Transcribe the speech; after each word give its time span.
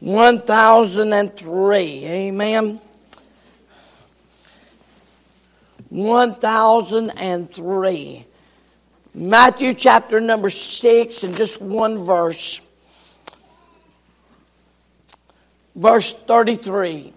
1003. 0.00 2.04
Amen. 2.04 2.80
1003. 5.88 8.26
Matthew 9.14 9.72
chapter 9.74 10.20
number 10.20 10.50
6 10.50 11.24
and 11.24 11.36
just 11.36 11.60
one 11.60 12.04
verse. 12.04 12.60
Verse 15.74 16.12
33. 16.12 17.12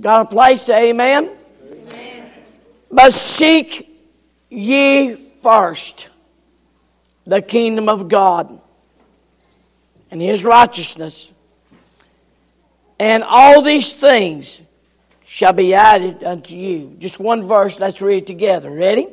Got 0.00 0.26
a 0.26 0.28
place? 0.28 0.68
Amen. 0.68 1.30
amen. 1.70 2.30
But 2.90 3.12
seek 3.12 3.88
ye 4.50 5.14
first 5.14 6.08
the 7.26 7.42
kingdom 7.42 7.88
of 7.88 8.08
God 8.08 8.60
and 10.10 10.20
his 10.20 10.44
righteousness, 10.44 11.30
and 12.98 13.22
all 13.26 13.62
these 13.62 13.92
things 13.92 14.62
shall 15.24 15.52
be 15.52 15.74
added 15.74 16.24
unto 16.24 16.54
you. 16.54 16.96
Just 16.98 17.18
one 17.20 17.46
verse, 17.46 17.78
let's 17.78 18.00
read 18.00 18.18
it 18.18 18.26
together. 18.26 18.70
Ready? 18.70 19.08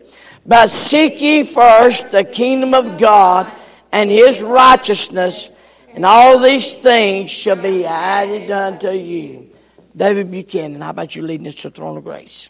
But 0.46 0.70
seek 0.70 1.20
ye 1.22 1.44
first 1.44 2.12
the 2.12 2.24
kingdom 2.24 2.74
of 2.74 3.00
God 3.00 3.52
and 3.92 4.10
his 4.10 4.42
righteousness, 4.42 5.50
and 5.94 6.06
all 6.06 6.40
these 6.40 6.74
things 6.74 7.30
shall 7.32 7.56
be 7.56 7.86
added 7.86 8.50
unto 8.52 8.90
you. 8.90 9.50
David 9.96 10.32
Buchanan, 10.32 10.82
how 10.82 10.90
about 10.90 11.16
you 11.16 11.22
leading 11.22 11.48
us 11.48 11.56
to 11.56 11.70
the 11.70 11.76
throne 11.76 11.98
of 11.98 12.04
grace? 12.04 12.50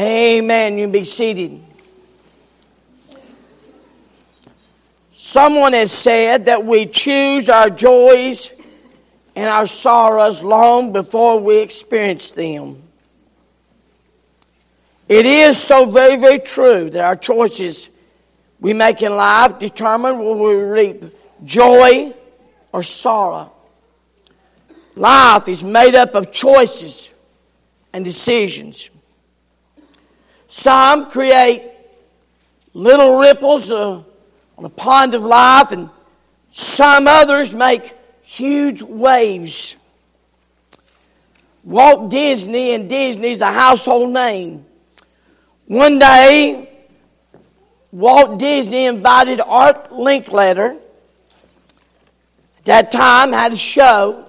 Amen. 0.00 0.78
You 0.78 0.88
be 0.88 1.04
seated. 1.04 1.60
Someone 5.12 5.74
has 5.74 5.92
said 5.92 6.46
that 6.46 6.64
we 6.64 6.86
choose 6.86 7.50
our 7.50 7.68
joys 7.68 8.50
and 9.36 9.46
our 9.46 9.66
sorrows 9.66 10.42
long 10.42 10.94
before 10.94 11.38
we 11.40 11.58
experience 11.58 12.30
them. 12.30 12.82
It 15.06 15.26
is 15.26 15.58
so 15.58 15.90
very, 15.90 16.16
very 16.16 16.38
true 16.38 16.88
that 16.88 17.04
our 17.04 17.16
choices 17.16 17.90
we 18.58 18.72
make 18.72 19.02
in 19.02 19.14
life 19.14 19.58
determine 19.58 20.18
whether 20.18 20.34
we 20.34 20.54
reap 20.54 21.04
joy 21.44 22.14
or 22.72 22.82
sorrow. 22.82 23.52
Life 24.94 25.48
is 25.48 25.62
made 25.62 25.94
up 25.94 26.14
of 26.14 26.32
choices 26.32 27.10
and 27.92 28.02
decisions. 28.02 28.88
Some 30.50 31.12
create 31.12 31.62
little 32.74 33.20
ripples 33.20 33.70
uh, 33.70 34.02
on 34.58 34.64
a 34.64 34.68
pond 34.68 35.14
of 35.14 35.22
life, 35.22 35.70
and 35.70 35.88
some 36.50 37.06
others 37.06 37.54
make 37.54 37.94
huge 38.22 38.82
waves. 38.82 39.76
Walt 41.62 42.10
Disney, 42.10 42.74
and 42.74 42.88
Disney 42.88 43.30
is 43.30 43.42
a 43.42 43.52
household 43.52 44.12
name. 44.12 44.66
One 45.66 46.00
day, 46.00 46.68
Walt 47.92 48.40
Disney 48.40 48.86
invited 48.86 49.40
Art 49.40 49.90
Linkletter, 49.90 50.80
at 52.58 52.64
that 52.64 52.90
time 52.90 53.32
had 53.32 53.52
a 53.52 53.56
show, 53.56 54.26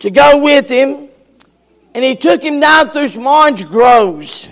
to 0.00 0.10
go 0.10 0.42
with 0.42 0.68
him, 0.68 1.08
and 1.94 2.04
he 2.04 2.14
took 2.14 2.42
him 2.42 2.60
down 2.60 2.90
through 2.90 3.08
some 3.08 3.26
orange 3.26 3.66
groves. 3.66 4.50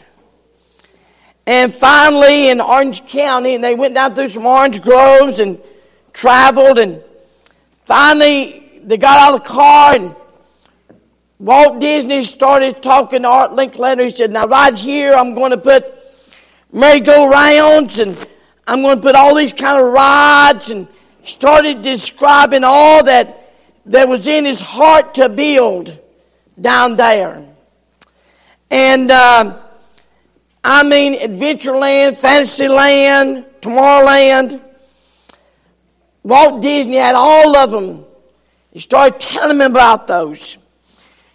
And 1.47 1.73
finally, 1.73 2.49
in 2.51 2.61
Orange 2.61 3.07
County, 3.07 3.55
and 3.55 3.63
they 3.63 3.77
went 3.77 3.95
down 3.95 4.17
through 4.17 4.31
some 4.31 4.47
orange 4.47 4.83
groves 4.83 5.39
and 5.39 5.61
traveled. 6.13 6.79
And 6.79 7.03
finally, 7.85 8.81
they 8.83 8.97
got 8.97 9.17
out 9.17 9.37
of 9.37 9.45
the 9.45 9.49
car, 9.49 9.95
and 9.95 10.17
Walt 11.39 11.81
Disney 11.81 12.23
started 12.23 12.83
talking 12.83 13.23
to 13.23 13.29
Art 13.29 13.53
Linkletter. 13.53 14.03
He 14.03 14.11
said, 14.11 14.33
Now, 14.33 14.47
right 14.47 14.77
here, 14.77 15.15
I'm 15.15 15.35
going 15.35 15.53
to 15.53 15.59
put 15.59 15.87
merry-go-rounds, 16.73 18.01
and 18.01 18.17
I'm 18.67 18.83
going 18.83 18.97
to 18.97 19.03
put 19.03 19.15
all 19.15 19.37
these 19.37 19.53
kind 19.53 19.81
of 19.81 19.93
rides. 19.93 20.71
And 20.71 20.89
started 21.23 21.81
describing 21.81 22.65
all 22.65 23.05
that, 23.05 23.55
that 23.87 24.09
was 24.09 24.27
in 24.27 24.45
his 24.45 24.61
heart 24.61 25.15
to 25.15 25.29
build 25.29 25.97
down 26.61 26.97
there. 26.97 27.47
And. 28.69 29.13
Uh, 29.13 29.63
I 30.69 30.83
mean 30.83 31.15
Adventureland, 31.15 32.19
Fantasyland, 32.19 33.45
Tomorrowland. 33.61 34.61
Walt 36.25 36.61
Disney 36.61 36.97
had 36.97 37.15
all 37.15 37.57
of 37.57 37.71
them. 37.71 38.05
He 38.73 38.81
started 38.81 39.21
telling 39.21 39.59
me 39.59 39.65
about 39.65 40.09
those. 40.09 40.59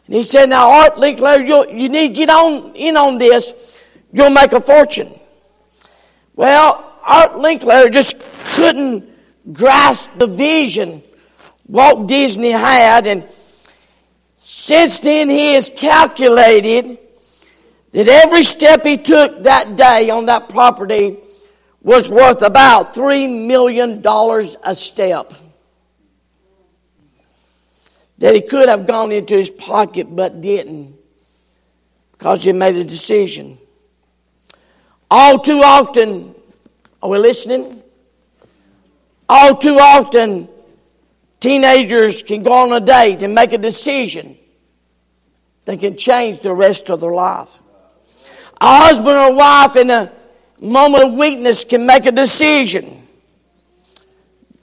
And 0.07 0.15
he 0.17 0.23
said, 0.23 0.49
Now, 0.49 0.69
Art 0.81 0.95
Linkletter, 0.95 1.47
you 1.47 1.87
need 1.87 2.09
to 2.09 2.13
get 2.13 2.29
on 2.29 2.75
in 2.75 2.97
on 2.97 3.19
this. 3.19 3.79
You'll 4.11 4.31
make 4.31 4.51
a 4.51 4.59
fortune. 4.59 5.17
Well, 6.35 6.99
Art 7.01 7.31
Linkletter 7.31 7.89
just 7.89 8.19
couldn't 8.55 9.07
grasp 9.53 10.11
the 10.17 10.27
vision 10.27 11.01
Walt 11.69 12.07
Disney 12.07 12.51
had. 12.51 13.07
And 13.07 13.23
since 14.39 14.99
then, 14.99 15.29
he 15.29 15.53
has 15.53 15.69
calculated 15.73 16.97
that 17.91 18.07
every 18.07 18.43
step 18.43 18.85
he 18.85 18.97
took 18.97 19.43
that 19.43 19.75
day 19.75 20.09
on 20.09 20.27
that 20.27 20.49
property 20.49 21.17
was 21.81 22.07
worth 22.07 22.41
about 22.41 22.93
$3 22.93 23.47
million 23.47 24.01
a 24.63 24.75
step. 24.75 25.33
That 28.19 28.35
he 28.35 28.41
could 28.41 28.69
have 28.69 28.85
gone 28.85 29.11
into 29.11 29.35
his 29.35 29.49
pocket 29.49 30.07
but 30.15 30.41
didn't 30.41 30.95
because 32.11 32.43
he 32.43 32.51
made 32.51 32.75
a 32.75 32.83
decision. 32.83 33.57
All 35.09 35.39
too 35.39 35.61
often, 35.61 36.35
are 37.01 37.09
we 37.09 37.17
listening? 37.17 37.81
All 39.27 39.57
too 39.57 39.77
often, 39.79 40.47
teenagers 41.39 42.21
can 42.21 42.43
go 42.43 42.53
on 42.53 42.71
a 42.71 42.79
date 42.85 43.23
and 43.23 43.33
make 43.33 43.53
a 43.53 43.57
decision 43.57 44.37
that 45.65 45.79
can 45.79 45.97
change 45.97 46.41
the 46.41 46.53
rest 46.53 46.89
of 46.89 47.01
their 47.01 47.11
life. 47.11 47.57
A 48.61 48.77
husband 48.77 49.17
or 49.17 49.33
wife 49.33 49.75
in 49.75 49.89
a 49.89 50.11
moment 50.61 51.03
of 51.03 51.13
weakness 51.13 51.65
can 51.65 51.87
make 51.87 52.05
a 52.05 52.11
decision 52.11 53.07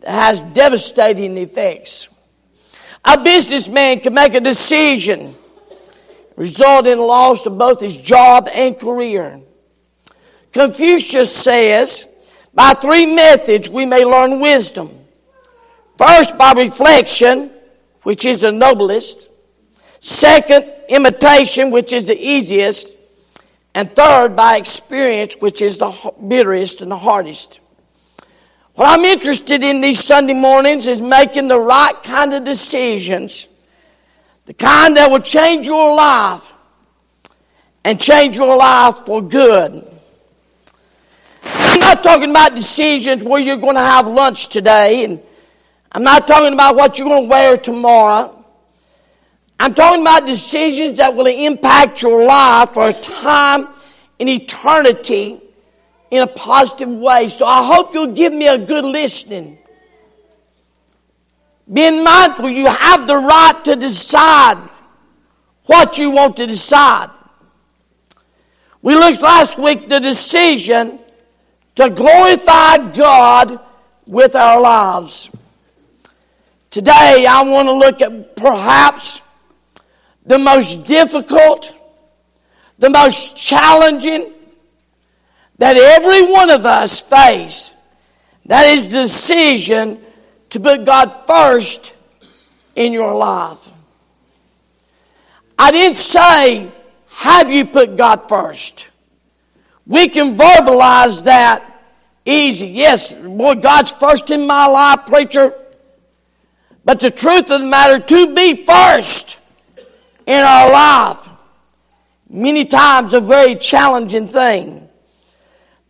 that 0.03 0.13
has 0.13 0.41
devastating 0.41 1.37
effects. 1.37 2.09
A 3.05 3.21
businessman 3.21 3.99
can 3.99 4.15
make 4.15 4.35
a 4.35 4.41
decision 4.41 5.35
result 6.37 6.87
in 6.87 6.99
loss 6.99 7.45
of 7.47 7.59
both 7.59 7.81
his 7.81 8.01
job 8.01 8.49
and 8.55 8.79
career. 8.79 9.41
Confucius 10.53 11.35
says, 11.35 12.07
by 12.55 12.75
three 12.75 13.13
methods 13.13 13.69
we 13.69 13.85
may 13.85 14.05
learn 14.05 14.39
wisdom. 14.39 14.91
First, 15.97 16.39
by 16.39 16.53
reflection, 16.53 17.51
which 18.05 18.25
is 18.25 18.43
the 18.43 18.53
noblest. 18.53 19.29
Second, 19.99 20.73
imitation, 20.89 21.73
which 21.73 21.93
is 21.93 22.07
the 22.07 22.17
easiest. 22.17 22.98
And 23.75 23.95
third, 23.95 24.35
by 24.35 24.57
experience, 24.57 25.35
which 25.35 25.63
is 25.63 25.79
the 25.79 26.13
bitterest 26.27 26.81
and 26.81 26.91
the 26.91 26.97
hardest. 26.97 27.61
What 28.75 28.99
I'm 28.99 29.05
interested 29.05 29.63
in 29.63 29.81
these 29.81 30.05
Sunday 30.05 30.35
mornings 30.35 30.87
is 30.87 31.01
making 31.01 31.49
the 31.49 31.59
right 31.59 31.95
kind 32.05 32.33
of 32.35 32.45
decisions. 32.45 33.49
The 34.47 34.55
kind 34.55 34.97
that 34.97 35.11
will 35.11 35.21
change 35.21 35.67
your 35.67 35.95
life 35.95 36.49
and 37.85 38.01
change 38.01 38.37
your 38.37 38.57
life 38.57 39.07
for 39.07 39.21
good. 39.21 39.85
I'm 41.43 41.81
not 41.81 42.03
talking 42.03 42.31
about 42.31 42.55
decisions 42.55 43.25
where 43.25 43.41
you're 43.41 43.57
going 43.57 43.77
to 43.77 43.81
have 43.81 44.07
lunch 44.07 44.49
today, 44.49 45.05
and 45.05 45.21
I'm 45.91 46.03
not 46.03 46.27
talking 46.27 46.53
about 46.53 46.77
what 46.77 46.99
you're 46.99 47.09
going 47.09 47.25
to 47.25 47.29
wear 47.29 47.57
tomorrow. 47.57 48.38
I'm 49.59 49.75
talking 49.75 50.03
about 50.03 50.25
decisions 50.25 50.99
that 50.99 51.15
will 51.15 51.27
impact 51.27 52.03
your 52.03 52.25
life 52.25 52.75
for 52.75 52.89
a 52.89 52.93
time 52.93 53.69
in 54.19 54.29
eternity 54.29 55.41
in 56.11 56.23
a 56.23 56.27
positive 56.27 56.89
way. 56.89 57.29
So 57.29 57.45
I 57.45 57.67
hope 57.67 57.93
you'll 57.93 58.15
give 58.15 58.33
me 58.33 58.47
a 58.47 58.59
good 58.59 58.85
listening. 58.85 59.59
Being 61.71 62.03
mindful, 62.03 62.49
you 62.49 62.67
have 62.67 63.07
the 63.07 63.17
right 63.17 63.65
to 63.65 63.77
decide 63.77 64.57
what 65.67 65.99
you 65.99 66.11
want 66.11 66.37
to 66.39 66.47
decide. 66.47 67.11
We 68.81 68.95
looked 68.95 69.21
last 69.21 69.59
week 69.59 69.89
the 69.89 69.99
decision 69.99 71.01
to 71.75 71.91
glorify 71.91 72.95
God 72.95 73.61
with 74.07 74.35
our 74.35 74.61
lives. 74.61 75.31
Today 76.71 77.27
I 77.29 77.43
want 77.43 77.69
to 77.69 77.73
look 77.73 78.01
at 78.01 78.37
perhaps 78.37 79.21
the 80.29 80.39
most 80.39 80.85
difficult, 80.85 81.75
the 82.79 82.91
most 82.91 83.37
challenging 83.37 84.31
that 85.57 85.77
every 85.77 86.31
one 86.31 86.51
of 86.51 86.67
us 86.67 87.01
face. 87.01 87.73
That 88.45 88.67
is 88.67 88.91
the 88.91 89.03
decision 89.03 90.01
to 90.51 90.61
put 90.61 90.85
God 90.85 91.27
first 91.27 91.95
in 92.77 92.93
your 92.93 93.15
life. 93.15 93.71
I 95.59 95.71
didn't 95.71 95.97
say, 95.97 96.71
have 97.09 97.51
you 97.51 97.65
put 97.65 97.97
God 97.97 98.29
first? 98.29 98.89
We 99.87 100.09
can 100.09 100.37
verbalize 100.37 101.25
that 101.25 101.65
easy. 102.27 102.69
Yes, 102.69 103.15
boy, 103.15 103.55
God's 103.55 103.91
first 103.93 104.31
in 104.31 104.47
my 104.47 104.67
life, 104.67 105.07
preacher. 105.07 105.55
But 106.85 107.01
the 107.01 107.11
truth 107.11 107.51
of 107.51 107.63
the 107.63 107.67
matter, 107.67 107.99
to 107.99 108.35
be 108.35 108.67
first 108.67 109.38
in 110.29 110.45
our 110.45 110.71
life, 110.71 111.27
many 112.29 112.67
times 112.67 113.15
a 113.15 113.21
very 113.21 113.57
challenging 113.57 114.29
thing. 114.29 114.87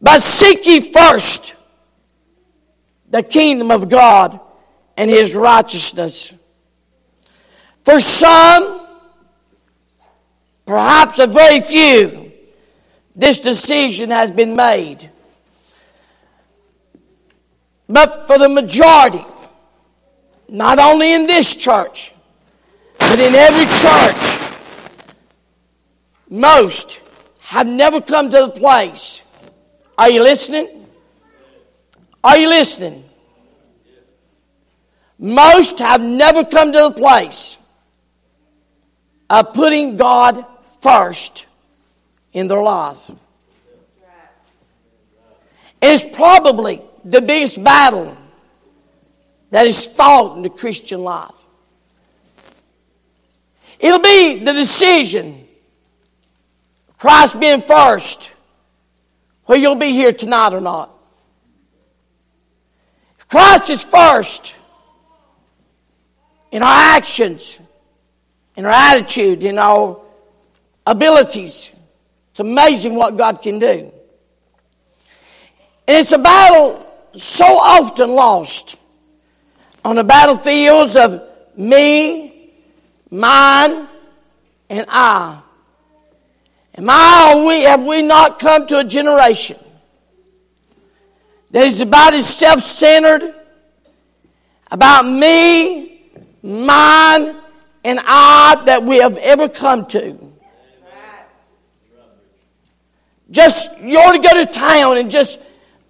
But 0.00 0.22
seek 0.22 0.64
ye 0.64 0.92
first 0.92 1.56
the 3.10 3.24
kingdom 3.24 3.72
of 3.72 3.88
God 3.88 4.38
and 4.96 5.10
his 5.10 5.34
righteousness. 5.34 6.32
For 7.84 7.98
some, 7.98 8.86
perhaps 10.64 11.18
a 11.18 11.26
very 11.26 11.60
few, 11.60 12.30
this 13.16 13.40
decision 13.40 14.10
has 14.10 14.30
been 14.30 14.54
made. 14.54 15.10
But 17.88 18.28
for 18.28 18.38
the 18.38 18.48
majority, 18.48 19.24
not 20.48 20.78
only 20.78 21.12
in 21.12 21.26
this 21.26 21.56
church, 21.56 22.12
but 22.98 23.18
in 23.18 23.34
every 23.34 23.66
church, 23.80 24.38
most 26.28 27.00
have 27.40 27.66
never 27.66 28.00
come 28.00 28.30
to 28.30 28.38
the 28.46 28.50
place. 28.50 29.22
Are 29.96 30.10
you 30.10 30.22
listening? 30.22 30.86
Are 32.22 32.36
you 32.36 32.48
listening? 32.48 33.04
Most 35.18 35.78
have 35.78 36.00
never 36.00 36.44
come 36.44 36.72
to 36.72 36.78
the 36.78 36.92
place 36.92 37.56
of 39.30 39.52
putting 39.54 39.96
God 39.96 40.44
first 40.80 41.46
in 42.32 42.46
their 42.46 42.62
life. 42.62 43.10
It's 45.80 46.04
probably 46.16 46.82
the 47.04 47.20
biggest 47.20 47.62
battle 47.62 48.16
that 49.50 49.66
is 49.66 49.86
fought 49.86 50.36
in 50.36 50.42
the 50.42 50.50
Christian 50.50 51.02
life. 51.02 51.37
It'll 53.78 54.00
be 54.00 54.42
the 54.42 54.52
decision, 54.52 55.46
Christ 56.98 57.38
being 57.38 57.62
first, 57.62 58.30
whether 59.44 59.60
you'll 59.60 59.76
be 59.76 59.92
here 59.92 60.12
tonight 60.12 60.52
or 60.52 60.60
not. 60.60 60.94
If 63.18 63.28
Christ 63.28 63.70
is 63.70 63.84
first 63.84 64.54
in 66.50 66.62
our 66.62 66.96
actions, 66.96 67.58
in 68.56 68.64
our 68.64 68.72
attitude, 68.72 69.42
in 69.42 69.58
our 69.58 70.00
abilities, 70.86 71.70
it's 72.30 72.40
amazing 72.40 72.94
what 72.94 73.16
God 73.16 73.42
can 73.42 73.58
do. 73.58 73.92
And 75.86 75.96
it's 75.96 76.12
a 76.12 76.18
battle 76.18 76.84
so 77.14 77.46
often 77.46 78.10
lost 78.10 78.76
on 79.84 79.96
the 79.96 80.04
battlefields 80.04 80.96
of 80.96 81.22
me, 81.56 82.37
mine, 83.10 83.88
and 84.70 84.86
I. 84.88 85.40
And 86.74 86.86
my, 86.86 87.44
we, 87.46 87.62
have 87.62 87.84
we 87.84 88.02
not 88.02 88.38
come 88.38 88.66
to 88.68 88.78
a 88.78 88.84
generation 88.84 89.58
that 91.50 91.66
is 91.66 91.80
about 91.80 92.14
as 92.14 92.32
self 92.32 92.60
centered, 92.60 93.34
about 94.70 95.02
me, 95.02 96.02
mine, 96.42 97.34
and 97.84 97.98
I 98.04 98.62
that 98.66 98.84
we 98.84 98.98
have 98.98 99.16
ever 99.18 99.48
come 99.48 99.86
to. 99.86 100.16
Just, 103.30 103.78
you 103.80 103.98
ought 103.98 104.12
to 104.12 104.22
go 104.22 104.44
to 104.44 104.50
town 104.50 104.96
and 104.96 105.10
just 105.10 105.38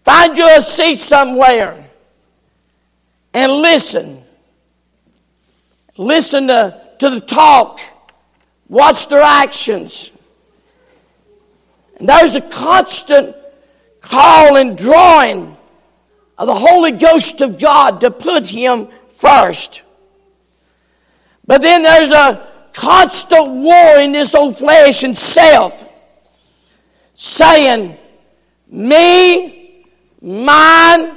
find 0.04 0.36
you 0.36 0.48
a 0.56 0.60
seat 0.60 0.96
somewhere 0.96 1.88
and 3.32 3.52
listen. 3.52 4.22
Listen 5.96 6.48
to, 6.48 6.87
to 6.98 7.10
the 7.10 7.20
talk. 7.20 7.80
Watch 8.68 9.08
their 9.08 9.22
actions. 9.22 10.10
And 11.98 12.08
there's 12.08 12.34
a 12.34 12.40
constant 12.40 13.34
call 14.00 14.56
and 14.56 14.76
drawing 14.76 15.56
of 16.36 16.46
the 16.46 16.54
Holy 16.54 16.92
Ghost 16.92 17.40
of 17.40 17.58
God 17.58 18.00
to 18.02 18.10
put 18.10 18.46
Him 18.46 18.88
first. 19.08 19.82
But 21.46 21.62
then 21.62 21.82
there's 21.82 22.10
a 22.10 22.46
constant 22.72 23.50
war 23.50 23.98
in 23.98 24.12
this 24.12 24.34
old 24.34 24.56
flesh 24.56 25.02
and 25.02 25.16
self 25.16 25.84
saying, 27.14 27.96
Me, 28.70 29.84
mine, 30.20 31.16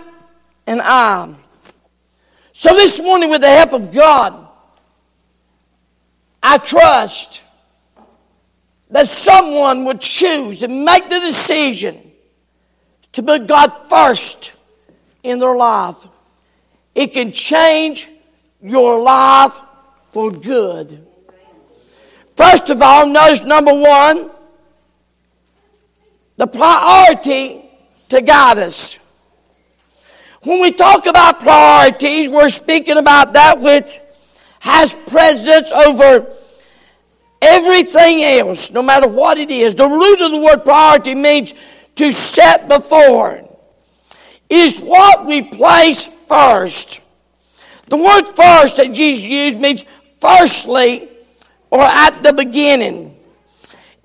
and 0.65 0.81
I. 0.81 1.35
So 2.53 2.73
this 2.73 2.99
morning, 2.99 3.29
with 3.29 3.41
the 3.41 3.49
help 3.49 3.73
of 3.73 3.91
God, 3.91 4.40
I 6.43 6.57
trust 6.57 7.41
that 8.89 9.07
someone 9.07 9.85
would 9.85 10.01
choose 10.01 10.63
and 10.63 10.83
make 10.83 11.09
the 11.09 11.19
decision 11.19 12.11
to 13.13 13.23
put 13.23 13.47
God 13.47 13.69
first 13.89 14.53
in 15.23 15.39
their 15.39 15.55
life. 15.55 15.95
It 16.95 17.13
can 17.13 17.31
change 17.31 18.09
your 18.61 19.01
life 19.01 19.57
for 20.11 20.31
good. 20.31 21.07
First 22.35 22.69
of 22.69 22.81
all, 22.81 23.07
notice 23.07 23.43
number 23.43 23.73
one, 23.73 24.31
the 26.37 26.47
priority 26.47 27.69
to 28.09 28.21
guide 28.21 28.57
us. 28.57 28.97
When 30.43 30.61
we 30.61 30.71
talk 30.71 31.05
about 31.05 31.39
priorities, 31.39 32.27
we're 32.27 32.49
speaking 32.49 32.97
about 32.97 33.33
that 33.33 33.59
which 33.59 33.99
has 34.61 34.95
precedence 35.07 35.71
over 35.71 36.31
everything 37.41 38.23
else, 38.23 38.71
no 38.71 38.83
matter 38.83 39.07
what 39.07 39.39
it 39.39 39.49
is. 39.49 39.75
The 39.75 39.87
root 39.87 40.21
of 40.21 40.31
the 40.31 40.37
word 40.37 40.63
priority 40.63 41.15
means 41.15 41.53
to 41.95 42.11
set 42.11 42.69
before. 42.69 43.41
is 44.49 44.79
what 44.79 45.25
we 45.25 45.41
place 45.41 46.07
first. 46.07 46.99
The 47.87 47.97
word 47.97 48.25
first 48.35 48.77
that 48.77 48.93
Jesus 48.93 49.25
used 49.25 49.59
means 49.59 49.83
firstly 50.19 51.09
or 51.71 51.81
at 51.81 52.21
the 52.21 52.31
beginning. 52.31 53.17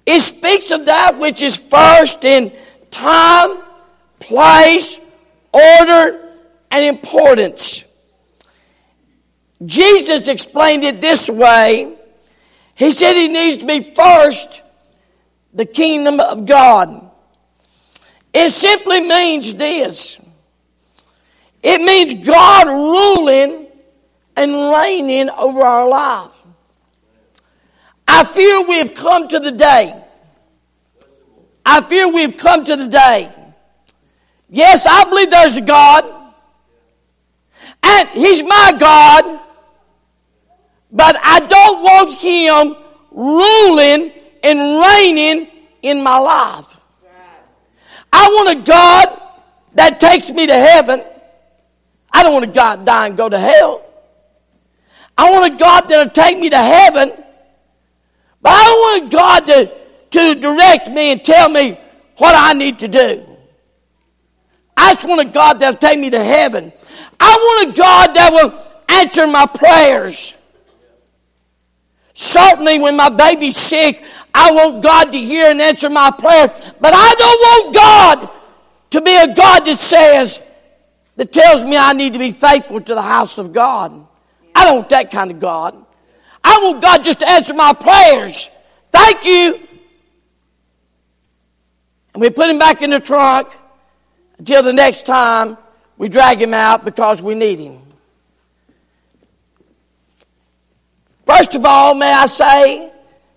It 0.07 0.21
speaks 0.21 0.71
of 0.71 0.87
that 0.87 1.19
which 1.19 1.43
is 1.43 1.57
first 1.59 2.25
in 2.25 2.53
time, 2.91 3.59
place, 4.21 5.01
order, 5.53 6.31
and 6.71 6.85
importance. 6.85 7.76
Jesus 9.65 10.29
explained 10.29 10.85
it 10.85 11.01
this 11.01 11.31
way. 11.31 11.97
He 12.75 12.93
said 12.93 13.15
he 13.15 13.29
needs 13.29 13.59
to 13.59 13.67
be 13.67 13.95
first 13.95 14.63
the 15.55 15.65
kingdom 15.65 16.21
of 16.21 16.45
God. 16.45 17.11
It 18.35 18.51
simply 18.51 19.01
means 19.01 19.55
this. 19.55 20.21
It 21.63 21.81
means 21.81 22.15
God 22.15 22.69
ruling 22.69 23.67
and 24.37 24.71
reigning 24.71 25.31
over 25.31 25.63
our 25.63 25.89
life. 25.89 26.33
I 28.07 28.25
fear 28.25 28.63
we 28.67 28.77
have 28.79 28.95
come 28.95 29.29
to 29.29 29.41
the 29.41 29.53
day. 29.53 30.03
I 31.65 31.81
fear 31.89 32.09
we 32.13 32.23
have 32.23 32.37
come 32.37 32.65
to 32.67 32.77
the 32.77 32.89
day. 32.89 33.33
Yes, 34.49 34.87
I 34.89 35.05
believe 35.09 35.31
there's 35.31 35.57
a 35.57 35.63
God. 35.63 36.05
And 37.83 38.09
He's 38.11 38.43
my 38.43 38.75
God, 38.79 39.41
but 40.97 41.15
I 41.23 41.41
don't 41.41 41.83
want 41.83 42.15
Him 42.15 42.75
ruling 43.11 44.13
and 44.43 44.83
reigning 44.83 45.49
in 45.83 46.03
my 46.03 46.19
life. 46.19 46.75
I 48.11 48.27
want 48.29 48.59
a 48.59 48.63
God 48.63 49.23
that 49.75 50.01
takes 50.01 50.31
me 50.31 50.47
to 50.47 50.55
heaven. 50.55 51.05
I 52.11 52.23
don't 52.23 52.33
want 52.33 52.47
a 52.47 52.49
God 52.49 52.87
die 52.87 53.09
and 53.09 53.17
go 53.17 53.29
to 53.29 53.39
hell. 53.39 53.83
I 55.19 55.31
want 55.31 55.55
a 55.55 55.59
God 55.59 55.89
that'll 55.89 56.13
take 56.13 56.39
me 56.39 56.49
to 56.49 56.57
heaven, 56.57 57.11
but 58.41 58.53
I 58.53 58.65
don't 58.65 58.81
want 58.81 59.07
a 59.07 59.17
God 59.17 59.47
to, 59.47 59.73
to 60.35 60.41
direct 60.41 60.89
me 60.89 61.13
and 61.13 61.23
tell 61.23 61.51
me 61.51 61.79
what 62.17 62.35
I 62.35 62.55
need 62.55 62.79
to 62.79 62.89
do. 62.89 63.37
I 64.77 64.95
just 64.95 65.07
want 65.07 65.29
a 65.29 65.31
God 65.31 65.61
that'll 65.61 65.79
take 65.79 66.01
me 66.01 66.09
to 66.09 66.25
heaven. 66.25 66.73
I 67.21 67.35
want 67.35 67.75
a 67.75 67.79
God 67.79 68.15
that 68.15 68.33
will 68.33 68.55
answer 68.89 69.27
my 69.27 69.47
prayers. 69.47 70.35
Certainly, 72.19 72.79
when 72.79 72.97
my 72.97 73.11
baby's 73.11 73.59
sick, 73.59 74.03
I 74.35 74.51
want 74.51 74.83
God 74.83 75.13
to 75.13 75.19
hear 75.19 75.51
and 75.51 75.61
answer 75.61 75.91
my 75.91 76.11
prayer. 76.11 76.49
But 76.81 76.95
I 76.95 77.15
don't 77.15 77.41
want 77.43 77.75
God 77.75 78.31
to 78.93 79.03
be 79.03 79.15
a 79.15 79.35
God 79.35 79.67
that 79.67 79.77
says, 79.77 80.41
that 81.17 81.31
tells 81.31 81.63
me 81.63 81.77
I 81.77 81.93
need 81.93 82.15
to 82.15 82.19
be 82.19 82.33
faithful 82.33 82.81
to 82.81 82.95
the 82.95 83.03
house 83.03 83.37
of 83.37 83.53
God. 83.53 84.07
I 84.55 84.65
don't 84.65 84.77
want 84.77 84.89
that 84.89 85.11
kind 85.11 85.31
of 85.31 85.41
God. 85.41 85.77
I 86.43 86.59
want 86.63 86.81
God 86.81 87.05
just 87.05 87.21
to 87.21 87.29
answer 87.29 87.53
my 87.53 87.75
prayers. 87.75 88.49
Thank 88.93 89.27
you. 89.27 89.61
And 92.15 92.23
we 92.23 92.31
put 92.31 92.49
him 92.49 92.59
back 92.59 92.81
in 92.81 92.89
the 92.89 93.01
trunk 93.01 93.49
until 94.39 94.63
the 94.63 94.73
next 94.73 95.05
time 95.05 95.59
we 95.99 96.09
drag 96.09 96.41
him 96.41 96.55
out 96.55 96.83
because 96.83 97.21
we 97.21 97.35
need 97.35 97.59
him. 97.59 97.86
First 101.27 101.57
of 101.57 101.65
all, 101.67 101.95
may 101.95 102.13
I 102.13 102.27
say, 102.27 102.93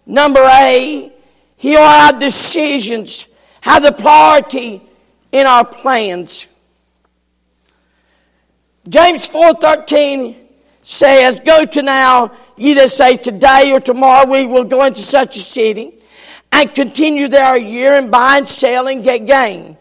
number 0.05 0.41
A, 0.41 1.12
here 1.58 1.79
are 1.79 2.13
our 2.13 2.19
decisions, 2.19 3.27
have 3.62 3.81
the 3.81 3.91
priority 3.91 4.81
in 5.31 5.48
our 5.48 5.65
plans. 5.65 6.46
James 8.88 9.27
4.13 9.27 10.38
says, 10.84 11.39
Go 11.39 11.65
to 11.65 11.81
now, 11.81 12.31
either 12.58 12.88
say 12.88 13.17
today 13.17 13.72
or 13.74 13.79
tomorrow 13.79 14.29
we 14.29 14.46
will 14.46 14.63
go 14.63 14.84
into 14.84 15.01
such 15.01 15.36
a 15.36 15.41
city 15.41 16.00
and 16.51 16.74
continue 16.74 17.27
there 17.27 17.55
a 17.55 17.60
year 17.60 17.93
and 17.93 18.12
buy 18.12 18.38
and 18.38 18.48
sell 18.48 18.88
and 18.88 19.03
get 19.03 19.25
gain. 19.25 19.77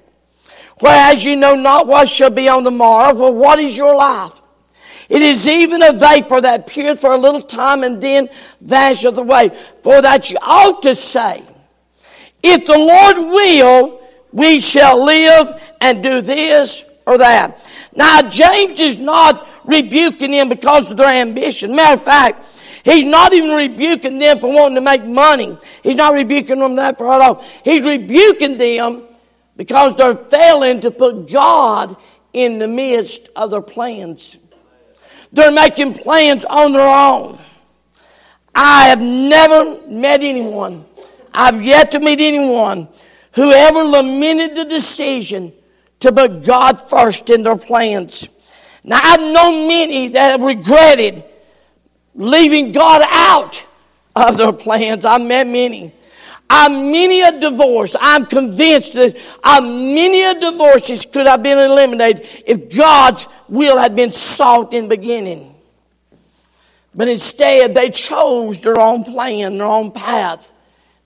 Whereas 0.81 1.25
you 1.25 1.37
know 1.37 1.55
not 1.55 1.87
what 1.87 2.09
shall 2.09 2.31
be 2.31 2.49
on 2.49 2.65
the 2.65 2.71
morrow, 2.71 3.15
for 3.15 3.33
what 3.33 3.59
is 3.59 3.77
your 3.77 3.95
life? 3.95 4.41
It 5.09 5.23
is 5.23 5.49
even 5.49 5.83
a 5.83 5.93
vapor 5.93 6.41
that 6.41 6.61
appeareth 6.61 7.01
for 7.01 7.13
a 7.13 7.17
little 7.17 7.41
time 7.41 7.83
and 7.83 8.01
then 8.01 8.29
vanisheth 8.61 9.17
away. 9.17 9.51
For 9.83 10.03
that 10.03 10.29
you 10.31 10.37
ought 10.43 10.83
to 10.83 10.95
say, 10.95 11.43
if 12.43 12.67
the 12.67 12.79
Lord 12.79 13.17
will, 13.31 14.01
we 14.33 14.61
shall 14.61 15.03
live 15.05 15.61
and 15.81 16.03
do 16.03 16.21
this 16.21 16.85
or 17.07 17.19
that. 17.19 17.67
Now, 17.97 18.29
James 18.29 18.81
is 18.81 18.99
not 18.99 19.49
rebuking 19.65 20.31
them 20.31 20.49
because 20.49 20.91
of 20.91 20.99
their 20.99 21.09
ambition. 21.09 21.75
Matter 21.75 21.95
of 21.95 22.03
fact, 22.03 22.45
he's 22.85 23.05
not 23.05 23.33
even 23.33 23.57
rebuking 23.57 24.19
them 24.19 24.39
for 24.39 24.53
wanting 24.53 24.77
to 24.77 24.81
make 24.83 25.05
money. 25.05 25.57
He's 25.83 25.97
not 25.97 26.13
rebuking 26.13 26.59
them 26.59 26.77
that 26.77 27.01
at 27.01 27.03
all. 27.03 27.45
He's 27.65 27.85
rebuking 27.85 28.59
them 28.59 29.05
because 29.57 29.97
they're 29.97 30.15
failing 30.15 30.81
to 30.81 30.91
put 30.91 31.31
God 31.31 31.97
in 32.33 32.59
the 32.59 32.69
midst 32.69 33.31
of 33.35 33.51
their 33.51 33.63
plans. 33.63 34.37
They're 35.33 35.53
making 35.53 35.95
plans 35.95 36.45
on 36.45 36.73
their 36.73 36.89
own. 36.89 37.39
I 38.55 38.89
have 38.89 39.01
never 39.01 39.87
met 39.89 40.23
anyone, 40.23 40.85
I've 41.33 41.63
yet 41.63 41.93
to 41.93 42.01
meet 42.01 42.21
anyone 42.21 42.89
who 43.33 43.53
ever 43.53 43.85
lamented 43.85 44.57
the 44.57 44.65
decision 44.65 45.53
to 46.01 46.13
put 46.13 46.45
God 46.45 46.89
first 46.89 47.31
in 47.31 47.43
their 47.43 47.57
plans. 47.57 48.29
Now 48.83 48.99
I've 49.03 49.21
known 49.21 49.69
many 49.69 50.09
that 50.09 50.33
have 50.33 50.43
regretted 50.43 51.25
leaving 52.15 52.73
God 52.73 53.03
out 53.09 53.65
of 54.17 54.37
their 54.37 54.53
plans. 54.53 55.05
I've 55.05 55.23
met 55.23 55.47
many. 55.47 55.93
I'm 56.51 56.91
many 56.91 57.21
a 57.21 57.39
divorce. 57.39 57.95
I'm 58.01 58.25
convinced 58.25 58.95
that 58.95 59.17
I'm 59.45 59.65
many 59.95 60.25
a 60.25 60.35
divorces 60.35 61.05
could 61.05 61.27
have 61.27 61.43
been 61.43 61.59
eliminated 61.59 62.27
if 62.47 62.75
God's 62.75 63.29
will 63.49 63.77
had 63.77 63.95
been 63.95 64.13
sought 64.13 64.73
in 64.73 64.89
beginning. 64.89 65.55
But 66.95 67.09
instead, 67.09 67.75
they 67.75 67.91
chose 67.91 68.61
their 68.61 68.81
own 68.81 69.05
plan, 69.05 69.59
their 69.59 69.67
own 69.67 69.93
path 69.93 70.53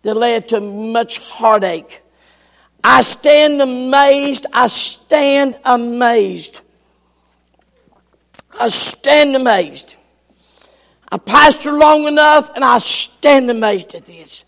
that 0.03 0.15
led 0.15 0.49
to 0.49 0.61
much 0.61 1.19
heartache. 1.19 2.03
I 2.85 3.03
stand 3.03 3.61
amazed. 3.61 4.47
I 4.53 4.69
stand 4.69 5.59
amazed. 5.65 6.61
I 8.59 8.69
stand 8.69 9.35
amazed. 9.35 9.97
I 11.11 11.19
pastor 11.19 11.73
long 11.73 12.07
enough 12.07 12.51
and 12.55 12.65
I 12.65 12.79
stand 12.79 13.51
amazed 13.51 13.95
at 13.95 14.07
this 14.07 14.45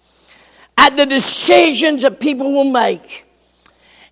at 0.76 0.96
the 0.96 1.06
decisions 1.06 2.02
that 2.02 2.20
people 2.20 2.52
will 2.52 2.70
make. 2.70 3.24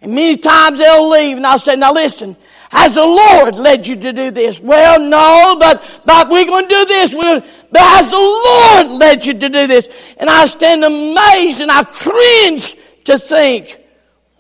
And 0.01 0.15
many 0.15 0.37
times 0.37 0.79
they'll 0.79 1.09
leave 1.09 1.37
and 1.37 1.47
I'll 1.47 1.59
say, 1.59 1.77
now 1.77 1.93
listen, 1.93 2.37
has 2.71 2.95
the 2.95 3.05
Lord 3.05 3.55
led 3.55 3.87
you 3.87 3.97
to 3.97 4.13
do 4.13 4.31
this? 4.31 4.59
Well, 4.59 4.99
no, 4.99 5.57
but, 5.59 6.03
but 6.05 6.29
we're 6.31 6.47
going 6.47 6.65
to 6.65 6.75
do 6.75 6.85
this. 6.87 7.15
We're, 7.15 7.41
but 7.71 7.81
has 7.81 8.11
the 8.11 8.17
Lord 8.17 8.99
led 8.99 9.25
you 9.27 9.35
to 9.35 9.49
do 9.49 9.67
this? 9.67 9.89
And 10.17 10.29
I 10.29 10.47
stand 10.47 10.83
amazed 10.83 11.61
and 11.61 11.71
I 11.71 11.85
cringe 11.85 12.77
to 13.05 13.19
think, 13.19 13.79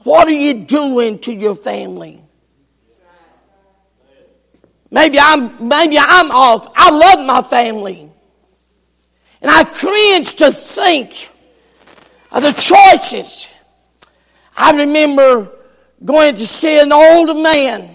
what 0.04 0.26
are 0.26 0.32
you 0.32 0.64
doing 0.64 1.18
to 1.20 1.32
your 1.32 1.54
family? 1.54 2.20
Maybe 4.90 5.18
I'm, 5.18 5.68
maybe 5.68 5.98
I'm 5.98 6.30
off. 6.30 6.70
I 6.76 6.90
love 6.90 7.26
my 7.26 7.42
family. 7.42 8.10
And 9.40 9.50
I 9.50 9.64
cringe 9.64 10.34
to 10.36 10.50
think 10.50 11.31
of 12.32 12.42
the 12.42 12.52
choices. 12.52 13.48
I 14.56 14.72
remember 14.72 15.50
going 16.04 16.34
to 16.34 16.46
see 16.46 16.80
an 16.80 16.90
older 16.90 17.34
man. 17.34 17.88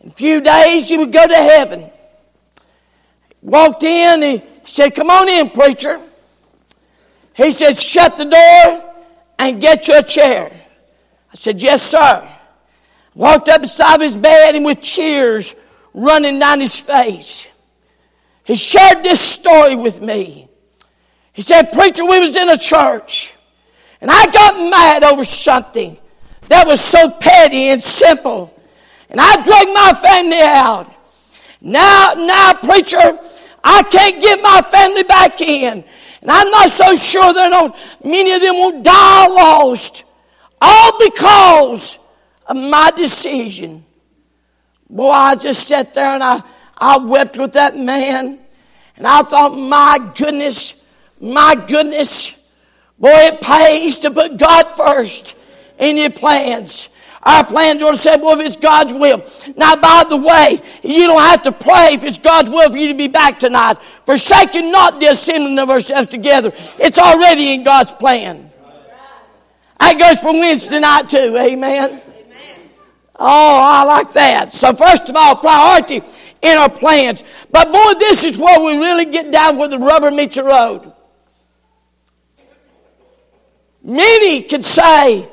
In 0.00 0.10
a 0.10 0.12
few 0.12 0.40
days, 0.40 0.88
he 0.88 0.98
would 0.98 1.12
go 1.12 1.26
to 1.26 1.34
heaven. 1.34 1.90
Walked 3.42 3.82
in, 3.82 4.22
he 4.22 4.42
said, 4.64 4.94
Come 4.94 5.10
on 5.10 5.28
in, 5.28 5.50
preacher. 5.50 6.00
He 7.34 7.52
said, 7.52 7.78
Shut 7.78 8.16
the 8.16 8.24
door 8.26 8.94
and 9.38 9.60
get 9.60 9.88
you 9.88 9.98
a 9.98 10.02
chair. 10.02 10.50
I 11.32 11.34
said, 11.34 11.60
Yes, 11.60 11.82
sir. 11.82 12.28
Walked 13.14 13.48
up 13.48 13.62
beside 13.62 14.00
his 14.00 14.16
bed 14.16 14.54
and 14.54 14.64
with 14.64 14.80
tears 14.80 15.54
running 15.94 16.38
down 16.38 16.60
his 16.60 16.78
face. 16.78 17.48
He 18.44 18.56
shared 18.56 19.02
this 19.02 19.20
story 19.20 19.76
with 19.76 20.02
me. 20.02 20.48
He 21.34 21.42
said, 21.42 21.72
Preacher, 21.72 22.04
we 22.04 22.20
was 22.20 22.34
in 22.34 22.48
a 22.48 22.56
church 22.56 23.34
and 24.04 24.10
I 24.10 24.26
got 24.26 24.70
mad 24.70 25.02
over 25.02 25.24
something 25.24 25.96
that 26.48 26.66
was 26.66 26.82
so 26.82 27.08
petty 27.08 27.70
and 27.70 27.82
simple. 27.82 28.54
And 29.08 29.18
I 29.18 29.36
dragged 29.42 29.72
my 29.72 29.98
family 30.02 30.42
out. 30.42 30.94
Now, 31.62 32.12
now, 32.14 32.52
preacher, 32.52 33.18
I 33.64 33.82
can't 33.84 34.20
get 34.20 34.42
my 34.42 34.60
family 34.70 35.04
back 35.04 35.40
in. 35.40 35.82
And 36.20 36.30
I'm 36.30 36.50
not 36.50 36.68
so 36.68 36.94
sure 36.94 37.32
that 37.32 37.48
not, 37.48 37.78
many 38.04 38.32
of 38.34 38.42
them 38.42 38.56
will 38.56 38.82
die 38.82 39.26
lost. 39.28 40.04
All 40.60 40.98
because 40.98 41.98
of 42.46 42.56
my 42.56 42.90
decision. 42.94 43.86
Boy, 44.90 45.10
I 45.10 45.34
just 45.36 45.66
sat 45.66 45.94
there 45.94 46.14
and 46.14 46.22
I, 46.22 46.42
I 46.76 46.98
wept 46.98 47.38
with 47.38 47.54
that 47.54 47.74
man. 47.74 48.38
And 48.98 49.06
I 49.06 49.22
thought, 49.22 49.56
my 49.56 50.12
goodness, 50.14 50.74
my 51.24 51.54
goodness. 51.66 52.32
Boy, 52.98 53.08
it 53.10 53.40
pays 53.40 54.00
to 54.00 54.10
put 54.10 54.36
God 54.36 54.76
first 54.76 55.36
in 55.78 55.96
your 55.96 56.10
plans. 56.10 56.88
Our 57.22 57.44
plans 57.44 57.82
are 57.82 57.92
to 57.92 57.98
say, 57.98 58.16
well, 58.18 58.38
if 58.38 58.46
it's 58.46 58.56
God's 58.56 58.92
will. 58.92 59.24
Now, 59.56 59.76
by 59.76 60.04
the 60.08 60.18
way, 60.18 60.60
you 60.82 61.06
don't 61.06 61.22
have 61.22 61.42
to 61.44 61.52
pray 61.52 61.94
if 61.94 62.04
it's 62.04 62.18
God's 62.18 62.50
will 62.50 62.70
for 62.70 62.76
you 62.76 62.88
to 62.88 62.94
be 62.94 63.08
back 63.08 63.40
tonight. 63.40 63.78
Forsaking 64.04 64.70
not 64.70 65.00
the 65.00 65.06
assembling 65.06 65.58
of 65.58 65.70
ourselves 65.70 66.08
together. 66.08 66.52
It's 66.78 66.98
already 66.98 67.54
in 67.54 67.64
God's 67.64 67.94
plan. 67.94 68.50
That 69.80 69.98
goes 69.98 70.20
for 70.20 70.32
Wednesday 70.32 70.80
night 70.80 71.08
too. 71.08 71.36
Amen. 71.36 72.02
Oh, 73.16 73.60
I 73.62 73.84
like 73.84 74.12
that. 74.12 74.52
So 74.52 74.74
first 74.74 75.08
of 75.08 75.16
all, 75.16 75.36
priority 75.36 76.02
in 76.42 76.58
our 76.58 76.70
plans. 76.70 77.24
But 77.50 77.72
boy, 77.72 77.94
this 77.98 78.24
is 78.24 78.36
where 78.36 78.60
we 78.60 78.76
really 78.76 79.06
get 79.06 79.32
down 79.32 79.56
where 79.56 79.68
the 79.68 79.78
rubber 79.78 80.10
meets 80.10 80.36
the 80.36 80.44
road. 80.44 80.92
Many 83.84 84.42
could 84.42 84.64
say, 84.64 85.28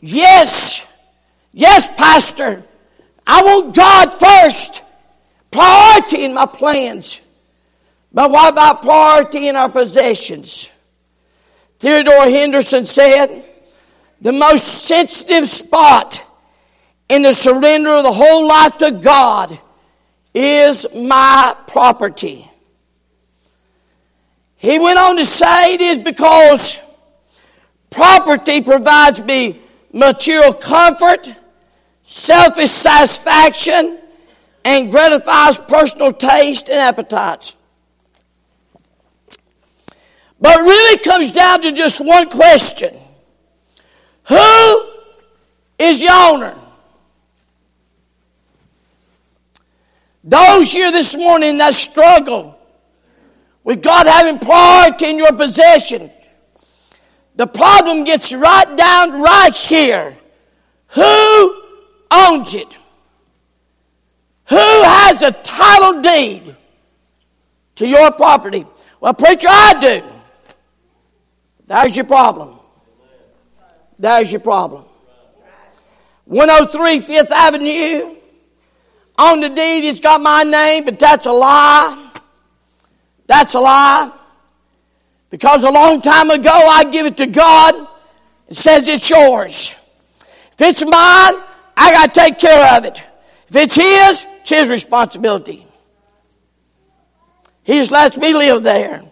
yes, 0.00 0.86
yes, 1.52 1.88
pastor, 1.96 2.62
I 3.26 3.42
want 3.42 3.74
God 3.74 4.20
first. 4.20 4.82
Priority 5.50 6.24
in 6.24 6.34
my 6.34 6.44
plans. 6.44 7.20
But 8.12 8.30
what 8.30 8.52
about 8.52 8.82
priority 8.82 9.48
in 9.48 9.56
our 9.56 9.70
possessions? 9.70 10.70
Theodore 11.78 12.24
Henderson 12.24 12.84
said, 12.84 13.42
the 14.20 14.32
most 14.32 14.84
sensitive 14.84 15.48
spot 15.48 16.22
in 17.08 17.22
the 17.22 17.32
surrender 17.32 17.90
of 17.90 18.02
the 18.02 18.12
whole 18.12 18.46
life 18.46 18.76
to 18.78 18.90
God 18.90 19.58
is 20.34 20.86
my 20.94 21.56
property. 21.68 22.50
He 24.56 24.78
went 24.78 24.98
on 24.98 25.16
to 25.16 25.24
say 25.24 25.74
it 25.74 25.80
is 25.80 25.98
because 25.98 26.78
Property 27.94 28.60
provides 28.60 29.22
me 29.22 29.60
material 29.92 30.52
comfort, 30.52 31.32
selfish 32.02 32.70
satisfaction, 32.70 33.98
and 34.64 34.90
gratifies 34.90 35.58
personal 35.58 36.12
taste 36.12 36.68
and 36.68 36.78
appetites. 36.78 37.56
But 40.40 40.58
it 40.58 40.62
really 40.62 40.98
comes 40.98 41.32
down 41.32 41.62
to 41.62 41.72
just 41.72 42.00
one 42.00 42.28
question. 42.30 42.94
Who 44.24 44.88
is 45.78 46.00
the 46.00 46.08
owner? 46.10 46.58
Those 50.24 50.72
here 50.72 50.90
this 50.90 51.14
morning 51.14 51.58
that 51.58 51.74
struggle 51.74 52.58
with 53.62 53.82
God 53.82 54.06
having 54.06 54.40
priority 54.40 55.10
in 55.10 55.18
your 55.18 55.32
possession, 55.32 56.10
the 57.36 57.46
problem 57.46 58.04
gets 58.04 58.32
right 58.32 58.76
down 58.76 59.20
right 59.20 59.54
here. 59.54 60.16
Who 60.88 61.62
owns 62.10 62.54
it? 62.54 62.78
Who 64.48 64.56
has 64.56 65.18
the 65.18 65.32
title 65.42 66.00
deed 66.02 66.54
to 67.76 67.86
your 67.86 68.12
property? 68.12 68.64
Well, 69.00 69.14
preacher, 69.14 69.48
I 69.50 69.74
do. 69.80 70.04
There's 71.66 71.96
your 71.96 72.04
problem. 72.04 72.58
There's 73.98 74.30
your 74.30 74.40
problem. 74.40 74.84
103 76.26 77.00
Fifth 77.00 77.32
Avenue. 77.32 78.16
On 79.16 79.40
the 79.40 79.48
deed, 79.48 79.84
it's 79.86 80.00
got 80.00 80.20
my 80.20 80.42
name, 80.42 80.84
but 80.84 80.98
that's 80.98 81.26
a 81.26 81.32
lie. 81.32 82.12
That's 83.26 83.54
a 83.54 83.60
lie. 83.60 84.10
Because 85.34 85.64
a 85.64 85.70
long 85.70 86.00
time 86.00 86.30
ago, 86.30 86.48
I 86.48 86.84
give 86.84 87.06
it 87.06 87.16
to 87.16 87.26
God. 87.26 87.74
and 88.46 88.56
says 88.56 88.86
it's 88.86 89.10
yours. 89.10 89.74
If 90.52 90.62
it's 90.62 90.82
mine, 90.84 91.34
I 91.76 91.92
got 91.92 92.14
to 92.14 92.20
take 92.20 92.38
care 92.38 92.76
of 92.76 92.84
it. 92.84 93.02
If 93.48 93.56
it's 93.56 93.74
His, 93.74 94.26
it's 94.38 94.50
His 94.50 94.70
responsibility. 94.70 95.66
He 97.64 97.80
just 97.80 97.90
lets 97.90 98.16
me 98.16 98.32
live 98.32 98.62
there. 98.62 99.02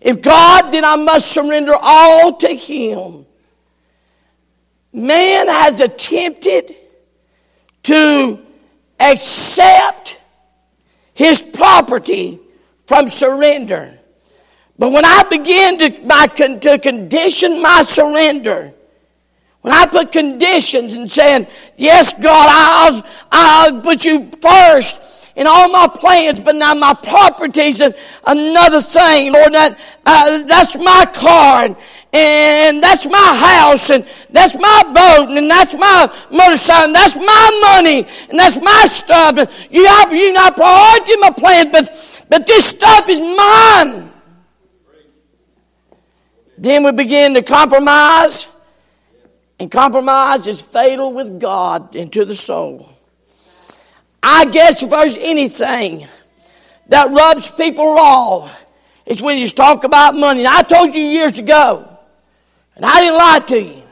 If 0.00 0.20
God, 0.20 0.70
then 0.70 0.84
I 0.84 0.94
must 0.94 1.32
surrender 1.32 1.72
all 1.82 2.36
to 2.36 2.48
Him. 2.54 3.26
Man 4.92 5.48
has 5.48 5.80
attempted 5.80 6.76
to 7.82 8.38
accept 9.00 10.16
his 11.12 11.42
property 11.42 12.38
from 12.86 13.10
surrender. 13.10 13.98
But 14.78 14.90
when 14.90 15.04
I 15.04 15.22
begin 15.30 15.78
to, 15.78 15.90
by, 16.06 16.26
to 16.26 16.78
condition 16.78 17.62
my 17.62 17.82
surrender, 17.84 18.74
when 19.60 19.72
I 19.72 19.86
put 19.86 20.12
conditions 20.12 20.94
and 20.94 21.10
saying, 21.10 21.46
yes, 21.76 22.12
God, 22.12 22.48
I'll, 22.50 23.06
I'll 23.32 23.80
put 23.80 24.04
you 24.04 24.30
first 24.42 25.32
in 25.36 25.46
all 25.46 25.70
my 25.70 25.88
plans, 25.88 26.40
but 26.40 26.54
now 26.54 26.74
my 26.74 26.94
property's 27.02 27.80
another 27.80 28.80
thing, 28.80 29.32
Lord, 29.32 29.52
that, 29.52 29.78
uh, 30.04 30.42
that's 30.46 30.76
my 30.76 31.06
car, 31.14 31.64
and, 31.64 31.76
and 32.12 32.82
that's 32.82 33.06
my 33.06 33.58
house, 33.60 33.90
and 33.90 34.06
that's 34.30 34.54
my 34.54 34.82
boat, 34.84 35.36
and 35.36 35.50
that's 35.50 35.74
my 35.74 36.12
motorcycle, 36.30 36.84
and 36.84 36.94
that's 36.94 37.16
my 37.16 37.72
money, 37.74 38.06
and 38.28 38.38
that's 38.38 38.60
my 38.60 38.86
stuff. 38.88 39.38
And 39.38 39.48
you 39.70 39.86
have, 39.86 40.12
you 40.12 40.32
not 40.32 40.56
priority 40.56 41.16
my 41.16 41.30
plans, 41.30 41.70
but, 41.72 42.26
but 42.28 42.46
this 42.46 42.66
stuff 42.66 43.08
is 43.08 43.18
mine. 43.18 44.13
Then 46.56 46.84
we 46.84 46.92
begin 46.92 47.34
to 47.34 47.42
compromise, 47.42 48.48
and 49.58 49.70
compromise 49.70 50.46
is 50.46 50.62
fatal 50.62 51.12
with 51.12 51.40
God 51.40 51.94
into 51.96 52.24
the 52.24 52.36
soul. 52.36 52.88
I 54.22 54.46
guess 54.46 54.82
if 54.82 54.90
there's 54.90 55.16
anything 55.18 56.06
that 56.88 57.10
rubs 57.10 57.50
people 57.50 57.94
raw, 57.94 58.50
it's 59.04 59.20
when 59.20 59.38
you 59.38 59.48
talk 59.48 59.84
about 59.84 60.14
money. 60.14 60.46
I 60.46 60.62
told 60.62 60.94
you 60.94 61.02
years 61.02 61.38
ago, 61.38 61.98
and 62.76 62.84
I 62.84 63.00
didn't 63.00 63.18
lie 63.18 63.40
to 63.48 63.62
you. 63.62 63.82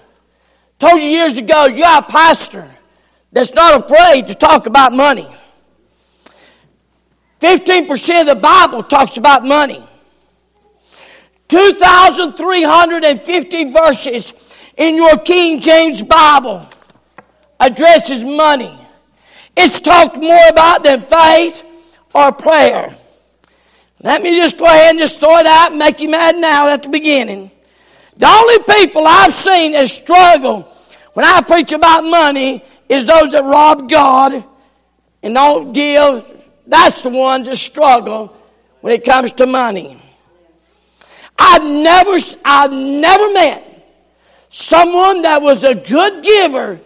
Told 0.78 1.00
you 1.00 1.08
years 1.08 1.36
ago, 1.36 1.66
you 1.66 1.78
got 1.78 2.08
a 2.08 2.12
pastor 2.12 2.68
that's 3.30 3.54
not 3.54 3.84
afraid 3.84 4.28
to 4.28 4.34
talk 4.34 4.66
about 4.66 4.92
money. 4.92 5.28
15% 7.40 8.20
of 8.20 8.26
the 8.28 8.36
Bible 8.36 8.82
talks 8.82 9.16
about 9.16 9.44
money. 9.44 9.84
2,350 11.52 13.72
verses 13.72 14.32
in 14.78 14.96
your 14.96 15.18
King 15.18 15.60
James 15.60 16.02
Bible 16.02 16.66
addresses 17.60 18.24
money. 18.24 18.74
It's 19.54 19.82
talked 19.82 20.16
more 20.16 20.48
about 20.48 20.82
than 20.82 21.02
faith 21.02 21.62
or 22.14 22.32
prayer. 22.32 22.96
Let 24.00 24.22
me 24.22 24.34
just 24.34 24.56
go 24.56 24.64
ahead 24.64 24.92
and 24.92 24.98
just 24.98 25.20
throw 25.20 25.36
it 25.36 25.44
out 25.44 25.72
and 25.72 25.78
make 25.78 26.00
you 26.00 26.08
mad 26.08 26.38
now 26.38 26.70
at 26.70 26.84
the 26.84 26.88
beginning. 26.88 27.50
The 28.16 28.28
only 28.28 28.60
people 28.60 29.06
I've 29.06 29.34
seen 29.34 29.72
that 29.72 29.88
struggle 29.88 30.62
when 31.12 31.26
I 31.26 31.42
preach 31.42 31.72
about 31.72 32.04
money 32.04 32.64
is 32.88 33.04
those 33.04 33.32
that 33.32 33.44
rob 33.44 33.90
God 33.90 34.42
and 35.22 35.34
don't 35.34 35.74
give. 35.74 36.24
That's 36.66 37.02
the 37.02 37.10
ones 37.10 37.46
that 37.46 37.56
struggle 37.56 38.34
when 38.80 38.94
it 38.94 39.04
comes 39.04 39.34
to 39.34 39.44
money. 39.44 39.98
I've 41.38 41.62
never, 41.62 42.16
I've 42.44 42.72
never 42.72 43.32
met 43.32 43.72
someone 44.48 45.22
that 45.22 45.42
was 45.42 45.64
a 45.64 45.74
good 45.74 46.22
giver 46.22 46.80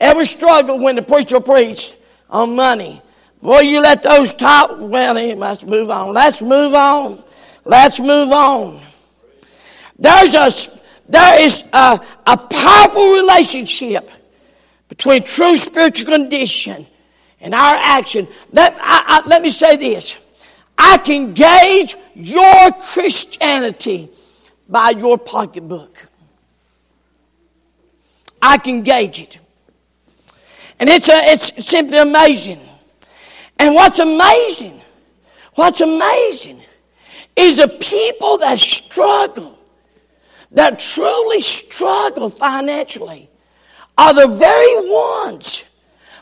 ever 0.00 0.26
struggled 0.26 0.82
when 0.82 0.96
the 0.96 1.02
preacher 1.02 1.40
preached 1.40 1.96
on 2.28 2.54
money. 2.54 3.00
Boy, 3.42 3.60
you 3.60 3.80
let 3.80 4.02
those 4.02 4.34
talk. 4.34 4.76
Well, 4.78 5.14
let's 5.14 5.64
move 5.64 5.90
on. 5.90 6.14
Let's 6.14 6.42
move 6.42 6.74
on. 6.74 7.22
Let's 7.64 8.00
move 8.00 8.32
on. 8.32 8.80
There's 9.98 10.34
a, 10.34 10.50
there 11.08 11.40
is 11.42 11.64
a, 11.72 12.00
a 12.26 12.36
powerful 12.36 13.12
relationship 13.14 14.10
between 14.88 15.22
true 15.22 15.56
spiritual 15.56 16.12
condition 16.12 16.86
and 17.40 17.54
our 17.54 17.76
action. 17.76 18.28
Let, 18.52 18.74
I, 18.74 19.22
I, 19.24 19.28
let 19.28 19.42
me 19.42 19.50
say 19.50 19.76
this. 19.76 20.16
I 20.78 20.98
can 20.98 21.32
gauge 21.32 21.96
your 22.16 22.72
Christianity 22.72 24.08
by 24.68 24.90
your 24.90 25.18
pocketbook. 25.18 26.06
I 28.40 28.56
can 28.58 28.82
gauge 28.82 29.20
it. 29.20 29.38
And 30.80 30.88
it's, 30.88 31.08
a, 31.08 31.12
it's 31.14 31.66
simply 31.66 31.98
amazing. 31.98 32.60
And 33.58 33.74
what's 33.74 33.98
amazing, 33.98 34.80
what's 35.54 35.80
amazing 35.80 36.60
is 37.34 37.58
the 37.58 37.68
people 37.68 38.38
that 38.38 38.58
struggle 38.58 39.58
that 40.52 40.78
truly 40.78 41.40
struggle 41.40 42.30
financially 42.30 43.28
are 43.98 44.14
the 44.14 44.28
very 44.28 44.90
ones. 44.90 45.64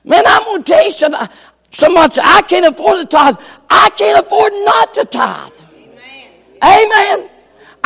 Man, 0.02 0.24
I'm 0.26 0.44
going 0.44 0.62
to 0.64 0.72
tell 0.72 0.85
you 0.85 0.90
something. 0.90 1.28
Someone 1.70 2.11
said, 2.11 2.24
I 2.24 2.42
can't 2.42 2.66
afford 2.66 2.98
to 2.98 3.07
tithe. 3.07 3.37
I 3.70 3.90
can't 3.96 4.24
afford 4.24 4.52
not 4.64 4.94
to 4.94 5.04
tithe. 5.04 5.52
Amen. 6.64 7.29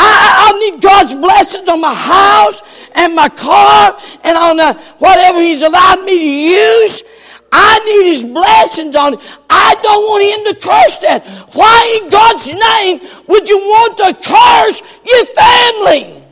I, 0.00 0.52
I, 0.54 0.70
need 0.70 0.80
God's 0.80 1.14
blessings 1.14 1.68
on 1.68 1.80
my 1.80 1.94
house 1.94 2.62
and 2.94 3.16
my 3.16 3.28
car 3.28 3.98
and 4.22 4.36
on 4.38 4.60
uh, 4.60 4.74
whatever 4.98 5.40
He's 5.40 5.62
allowed 5.62 6.04
me 6.04 6.16
to 6.16 6.30
use. 6.54 7.02
I 7.50 7.78
need 7.80 8.12
His 8.12 8.22
blessings 8.22 8.94
on 8.94 9.14
it. 9.14 9.38
I 9.50 9.74
don't 9.82 10.02
want 10.04 10.22
Him 10.22 10.54
to 10.54 10.68
curse 10.68 10.98
that. 11.00 11.26
Why 11.54 12.00
in 12.00 12.10
God's 12.10 12.46
name 12.46 13.24
would 13.26 13.48
you 13.48 13.58
want 13.58 13.96
to 13.98 14.28
curse 14.28 14.82
your 15.04 15.24
family? 15.34 16.24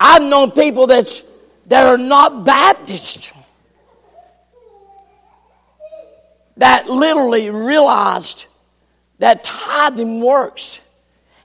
I've 0.00 0.22
known 0.22 0.52
people 0.52 0.86
that's, 0.86 1.22
that 1.66 1.86
are 1.86 1.98
not 1.98 2.46
Baptist 2.46 3.30
that 6.56 6.88
literally 6.88 7.50
realized 7.50 8.46
that 9.24 9.42
tithing 9.42 10.20
works. 10.20 10.82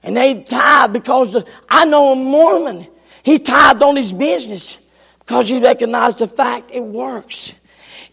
And 0.02 0.14
they 0.14 0.42
tithe 0.42 0.92
because 0.92 1.42
I 1.66 1.86
know 1.86 2.12
a 2.12 2.16
Mormon. 2.16 2.86
He 3.22 3.38
tithed 3.38 3.82
on 3.82 3.96
his 3.96 4.12
business 4.12 4.76
because 5.20 5.48
he 5.48 5.58
recognized 5.58 6.18
the 6.18 6.28
fact 6.28 6.72
it 6.74 6.84
works. 6.84 7.54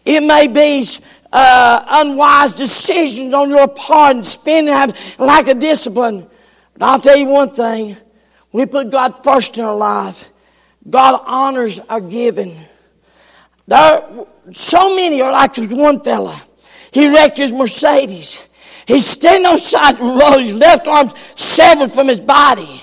It 0.06 0.22
may 0.22 0.48
be 0.48 0.86
uh, 1.30 1.84
unwise 1.86 2.54
decisions 2.54 3.34
on 3.34 3.50
your 3.50 3.68
part 3.68 4.16
and 4.16 4.26
spending 4.26 4.72
lack 5.18 5.48
of 5.48 5.58
discipline. 5.58 6.26
But 6.78 6.86
I'll 6.86 7.00
tell 7.00 7.18
you 7.18 7.26
one 7.26 7.52
thing. 7.52 7.94
We 8.52 8.64
put 8.64 8.90
God 8.90 9.22
first 9.22 9.58
in 9.58 9.64
our 9.64 9.76
life. 9.76 10.30
God 10.88 11.22
honors 11.26 11.78
our 11.78 12.00
giving. 12.00 12.56
There, 13.66 14.24
so 14.50 14.96
many 14.96 15.20
are 15.20 15.30
like 15.30 15.56
this 15.56 15.70
one 15.70 16.00
fella. 16.00 16.40
He 16.90 17.06
wrecked 17.06 17.36
his 17.36 17.52
Mercedes. 17.52 18.40
He's 18.88 19.06
standing 19.06 19.44
on 19.44 19.56
the 19.56 19.60
side 19.60 19.96
of 19.96 19.98
the 19.98 20.04
road, 20.04 20.40
his 20.40 20.54
left 20.54 20.88
arm 20.88 21.12
severed 21.34 21.92
from 21.92 22.08
his 22.08 22.22
body. 22.22 22.82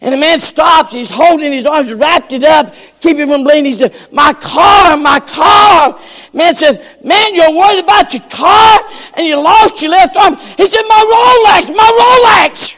And 0.00 0.12
the 0.12 0.16
man 0.18 0.40
stops, 0.40 0.92
he's 0.92 1.08
holding 1.08 1.52
his 1.52 1.66
arms, 1.66 1.94
wrapped 1.94 2.32
it 2.32 2.42
up, 2.42 2.74
keeping 3.00 3.28
from 3.28 3.44
bleeding. 3.44 3.66
He 3.66 3.72
said, 3.72 3.94
My 4.12 4.32
car, 4.32 4.96
my 4.96 5.20
car. 5.20 6.00
Man 6.32 6.52
said, 6.56 6.84
Man, 7.04 7.32
you're 7.32 7.54
worried 7.54 7.84
about 7.84 8.12
your 8.12 8.24
car 8.24 8.80
and 9.16 9.24
you 9.24 9.36
lost 9.36 9.80
your 9.80 9.92
left 9.92 10.16
arm. 10.16 10.34
He 10.34 10.66
said, 10.66 10.82
My 10.88 11.46
Rolex, 11.46 11.76
my 11.76 12.48
Rolex. 12.50 12.76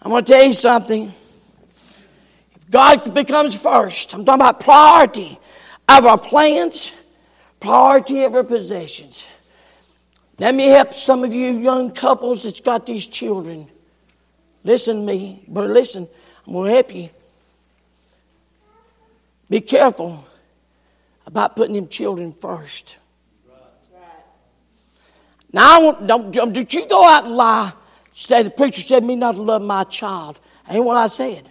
I'm 0.00 0.12
going 0.12 0.24
to 0.24 0.32
tell 0.32 0.44
you 0.44 0.52
something. 0.52 1.12
God 2.70 3.14
becomes 3.14 3.60
first. 3.60 4.14
I'm 4.14 4.24
talking 4.24 4.42
about 4.42 4.60
priority 4.60 5.40
of 5.88 6.06
our 6.06 6.18
plans, 6.18 6.92
priority 7.64 8.24
of 8.24 8.34
our 8.34 8.44
possessions. 8.44 9.26
Let 10.38 10.54
me 10.54 10.66
help 10.68 10.92
some 10.92 11.24
of 11.24 11.32
you 11.32 11.58
young 11.58 11.92
couples 11.92 12.42
that's 12.42 12.60
got 12.60 12.84
these 12.84 13.06
children. 13.06 13.68
Listen 14.64 14.96
to 14.96 15.02
me, 15.02 15.44
but 15.48 15.70
listen, 15.70 16.06
I'm 16.46 16.52
going 16.52 16.68
to 16.68 16.74
help 16.74 16.94
you. 16.94 17.08
Be 19.48 19.60
careful 19.62 20.24
about 21.26 21.56
putting 21.56 21.74
them 21.74 21.88
children 21.88 22.34
first. 22.34 22.96
Now, 25.50 25.92
don't, 25.92 26.32
don't 26.32 26.74
you 26.74 26.86
go 26.86 27.08
out 27.08 27.24
and 27.24 27.36
lie. 27.36 27.72
Say 28.12 28.42
the 28.42 28.50
preacher 28.50 28.82
said 28.82 29.04
me 29.04 29.16
not 29.16 29.36
to 29.36 29.42
love 29.42 29.62
my 29.62 29.84
child. 29.84 30.38
Ain't 30.68 30.84
what 30.84 30.96
I 30.96 31.06
said. 31.06 31.48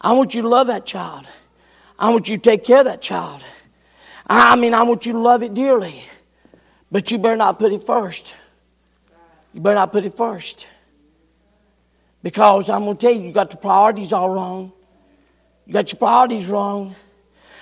I 0.00 0.12
want 0.12 0.34
you 0.34 0.42
to 0.42 0.48
love 0.48 0.68
that 0.68 0.86
child. 0.86 1.26
I 1.98 2.10
want 2.10 2.28
you 2.28 2.36
to 2.36 2.42
take 2.42 2.62
care 2.62 2.78
of 2.78 2.84
that 2.84 3.02
child. 3.02 3.44
I 4.26 4.56
mean, 4.56 4.74
I 4.74 4.82
want 4.84 5.06
you 5.06 5.12
to 5.12 5.18
love 5.18 5.42
it 5.42 5.54
dearly. 5.54 6.02
But 6.90 7.10
you 7.10 7.18
better 7.18 7.36
not 7.36 7.58
put 7.58 7.72
it 7.72 7.82
first. 7.84 8.34
You 9.52 9.60
better 9.60 9.76
not 9.76 9.92
put 9.92 10.04
it 10.04 10.16
first. 10.16 10.66
Because 12.22 12.70
I'm 12.70 12.84
going 12.84 12.96
to 12.96 13.00
tell 13.00 13.14
you, 13.14 13.22
you 13.22 13.32
got 13.32 13.50
the 13.50 13.56
priorities 13.56 14.12
all 14.12 14.30
wrong. 14.30 14.72
You 15.66 15.72
got 15.72 15.92
your 15.92 15.98
priorities 15.98 16.48
wrong. 16.48 16.94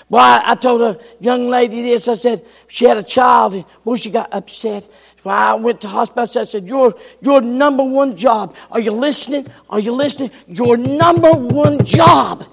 Well, 0.09 0.23
I, 0.23 0.53
I, 0.53 0.55
told 0.57 0.83
a 0.83 1.01
young 1.21 1.49
lady 1.49 1.83
this. 1.83 2.07
I 2.07 2.15
said, 2.15 2.45
she 2.69 2.85
had 2.85 2.99
a 2.99 3.03
child, 3.03 3.55
and 3.55 3.65
boy, 3.85 3.97
she 3.97 4.11
got 4.11 4.33
upset. 4.33 4.87
Well, 5.25 5.35
I 5.35 5.55
went 5.55 5.81
to 5.81 5.89
hospital. 5.89 6.41
I 6.41 6.45
said, 6.45 6.69
your, 6.69 6.95
your 7.23 7.41
number 7.41 7.83
one 7.83 8.17
job, 8.17 8.55
are 8.71 8.81
you 8.81 8.93
listening? 8.93 9.47
Are 9.71 9.81
you 9.81 9.93
listening? 9.93 10.31
Your 10.47 10.77
number 10.77 11.33
one 11.33 11.85
job 11.85 12.45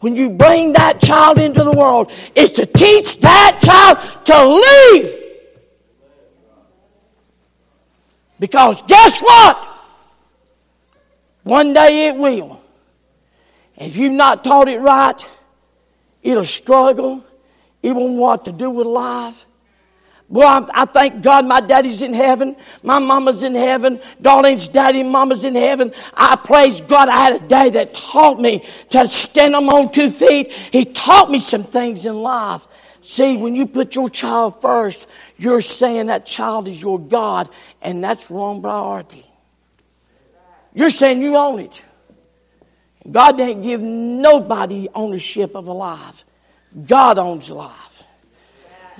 when 0.00 0.16
you 0.16 0.30
bring 0.30 0.74
that 0.74 1.00
child 1.00 1.38
into 1.38 1.64
the 1.64 1.72
world 1.72 2.12
is 2.34 2.52
to 2.52 2.66
teach 2.66 3.20
that 3.20 3.58
child 3.60 3.98
to 4.26 4.46
leave. 4.46 5.22
Because 8.38 8.82
guess 8.82 9.18
what? 9.20 9.68
One 11.44 11.72
day 11.72 12.08
it 12.08 12.16
will. 12.16 12.60
If 13.76 13.96
you've 13.96 14.12
not 14.12 14.44
taught 14.44 14.68
it 14.68 14.80
right, 14.80 15.28
it'll 16.22 16.44
struggle. 16.44 17.24
It 17.82 17.92
won't 17.92 18.14
know 18.14 18.20
what 18.20 18.44
to 18.46 18.52
do 18.52 18.68
with 18.70 18.86
life. 18.86 19.46
Boy, 20.28 20.42
I, 20.42 20.86
thank 20.86 21.22
God 21.22 21.46
my 21.46 21.60
daddy's 21.60 22.02
in 22.02 22.12
heaven. 22.12 22.56
My 22.82 22.98
mama's 22.98 23.44
in 23.44 23.54
heaven. 23.54 23.98
Darlene's 24.20 24.68
daddy 24.68 25.00
and 25.00 25.10
mama's 25.10 25.44
in 25.44 25.54
heaven. 25.54 25.92
I 26.14 26.34
praise 26.34 26.80
God 26.80 27.08
I 27.08 27.16
had 27.16 27.42
a 27.42 27.46
day 27.46 27.70
that 27.70 27.94
taught 27.94 28.40
me 28.40 28.64
to 28.90 29.08
stand 29.08 29.54
on 29.54 29.66
my 29.66 29.74
own 29.74 29.92
two 29.92 30.10
feet. 30.10 30.50
He 30.50 30.84
taught 30.84 31.30
me 31.30 31.38
some 31.38 31.62
things 31.62 32.06
in 32.06 32.16
life. 32.16 32.66
See, 33.02 33.36
when 33.36 33.54
you 33.54 33.66
put 33.66 33.94
your 33.94 34.08
child 34.08 34.60
first, 34.60 35.06
you're 35.36 35.60
saying 35.60 36.06
that 36.06 36.26
child 36.26 36.66
is 36.66 36.82
your 36.82 36.98
God, 36.98 37.48
and 37.80 38.02
that's 38.02 38.28
wrong 38.28 38.60
priority. 38.60 39.24
You're 40.74 40.90
saying 40.90 41.22
you 41.22 41.36
own 41.36 41.60
it. 41.60 41.82
God 43.08 43.36
didn't 43.36 43.62
give 43.62 43.80
nobody 43.80 44.88
ownership 44.92 45.54
of 45.54 45.68
a 45.68 45.72
life. 45.72 46.24
God 46.84 47.18
owns 47.18 47.48
life. 47.48 47.85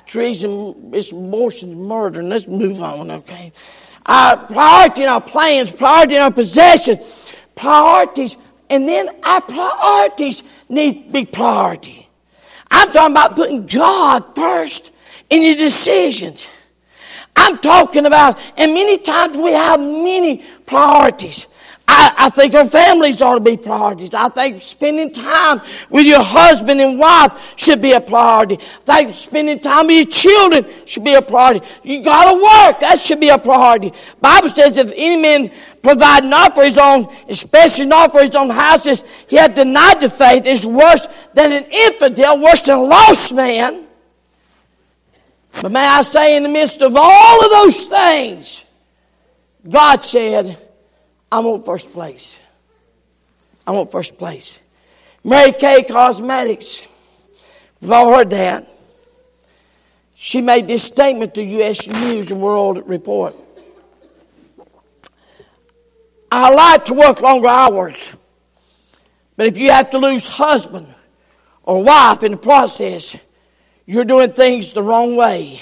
Treason, 0.07 0.91
it's 0.93 1.11
abortion, 1.11 1.83
murder, 1.83 2.21
and 2.21 2.29
let's 2.29 2.47
move 2.47 2.81
on, 2.81 3.11
okay? 3.11 3.53
Our 4.07 4.37
priority 4.37 5.03
in 5.03 5.09
our 5.09 5.21
plans, 5.21 5.73
priority 5.73 6.15
in 6.15 6.23
our 6.23 6.31
possession, 6.31 6.99
priorities, 7.57 8.37
and 8.71 8.89
then 8.89 9.09
our 9.25 9.41
priorities 9.41 10.43
need 10.69 11.07
to 11.07 11.13
be 11.13 11.27
priority. 11.27 12.09
I'm 12.71 12.91
talking 12.93 13.13
about 13.13 13.37
putting 13.37 13.67
God 13.67 14.35
first 14.37 14.93
in 15.29 15.43
your 15.43 15.57
decisions. 15.57 16.49
I'm 17.35 17.59
talking 17.59 18.07
about, 18.07 18.39
and 18.57 18.73
many 18.75 18.99
times 18.99 19.37
we 19.37 19.53
have 19.53 19.81
many 19.81 20.45
priorities. 20.67 21.47
I, 21.89 22.13
I, 22.19 22.31
think 22.31 22.55
our 22.55 22.65
families 22.65 23.23
ought 23.23 23.35
to 23.35 23.41
be 23.41 23.57
priorities. 23.57 24.13
I 24.13 24.29
think 24.29 24.61
spending 24.61 25.13
time 25.13 25.61
with 25.89 26.05
your 26.05 26.23
husband 26.23 26.81
and 26.81 26.99
wife 26.99 27.55
should 27.57 27.81
be 27.81 27.93
a 27.93 28.01
priority. 28.01 28.59
I 28.89 29.05
think 29.05 29.15
spending 29.15 29.61
time 29.61 29.87
with 29.87 29.97
your 29.97 30.07
children 30.07 30.67
should 30.85 31.05
be 31.05 31.15
a 31.15 31.23
priority. 31.23 31.65
You 31.85 32.03
gotta 32.03 32.35
work. 32.35 32.81
That 32.81 32.99
should 32.99 33.21
be 33.21 33.29
a 33.29 33.39
priority. 33.39 33.93
Bible 34.21 34.49
says 34.49 34.79
if 34.79 34.93
any 34.97 35.23
man 35.23 35.53
provide 35.81 36.25
not 36.25 36.57
for 36.57 36.65
his 36.65 36.77
own, 36.77 37.07
especially 37.29 37.87
not 37.87 38.11
for 38.11 38.21
his 38.21 38.35
own 38.35 38.51
houses, 38.51 39.05
he 39.29 39.37
had 39.37 39.55
denied 39.55 40.01
the 40.01 40.11
faith 40.11 40.45
is 40.45 40.67
worse 40.67 41.07
than 41.35 41.53
an 41.53 41.67
infidel, 41.71 42.41
worse 42.41 42.63
than 42.63 42.79
a 42.79 42.83
lost 42.83 43.33
man. 43.33 43.87
But 45.63 45.71
may 45.71 45.87
I 45.87 46.03
say 46.03 46.37
in 46.37 46.43
the 46.43 46.49
midst 46.49 46.83
of 46.83 46.95
all 46.97 47.45
of 47.45 47.51
those 47.51 47.85
things, 47.85 48.65
God 49.69 50.05
said, 50.05 50.66
I 51.31 51.41
want 51.41 51.65
first 51.65 51.93
place. 51.93 52.39
I 53.67 53.73
want 53.73 53.91
first 53.91 54.17
place. 54.17 54.59
Mary 55.25 55.53
Kay 55.53 55.83
Cosmetics. 55.83 56.83
We've 57.81 57.91
all 57.91 58.15
heard 58.15 58.31
that. 58.31 58.69
She 60.15 60.41
made 60.41 60.67
this 60.67 60.83
statement 60.83 61.35
to 61.35 61.43
U.S. 61.43 61.87
News 61.89 62.31
and 62.31 62.41
World 62.41 62.89
Report. 62.89 63.35
I 66.31 66.53
like 66.53 66.87
to 66.87 66.95
work 66.95 67.21
longer 67.21 67.49
hours, 67.49 68.09
but 69.37 69.47
if 69.47 69.59
you 69.59 69.71
have 69.71 69.91
to 69.91 69.99
lose 69.99 70.27
husband 70.27 70.87
or 71.63 71.83
wife 71.83 72.23
in 72.23 72.33
the 72.33 72.39
process, 72.39 73.17
you're 73.85 74.05
doing 74.05 74.33
things 74.33 74.73
the 74.73 74.83
wrong 74.83 75.17
way. 75.17 75.61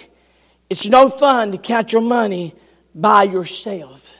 It's 0.70 0.88
no 0.88 1.11
fun 1.11 1.53
to 1.53 1.59
count 1.59 1.92
your 1.92 2.03
money 2.03 2.55
by 2.94 3.24
yourself. 3.24 4.13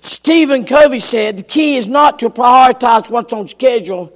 Stephen 0.00 0.64
Covey 0.64 1.00
said 1.00 1.36
the 1.36 1.42
key 1.42 1.76
is 1.76 1.88
not 1.88 2.20
to 2.20 2.30
prioritize 2.30 3.10
what's 3.10 3.32
on 3.32 3.48
schedule, 3.48 4.12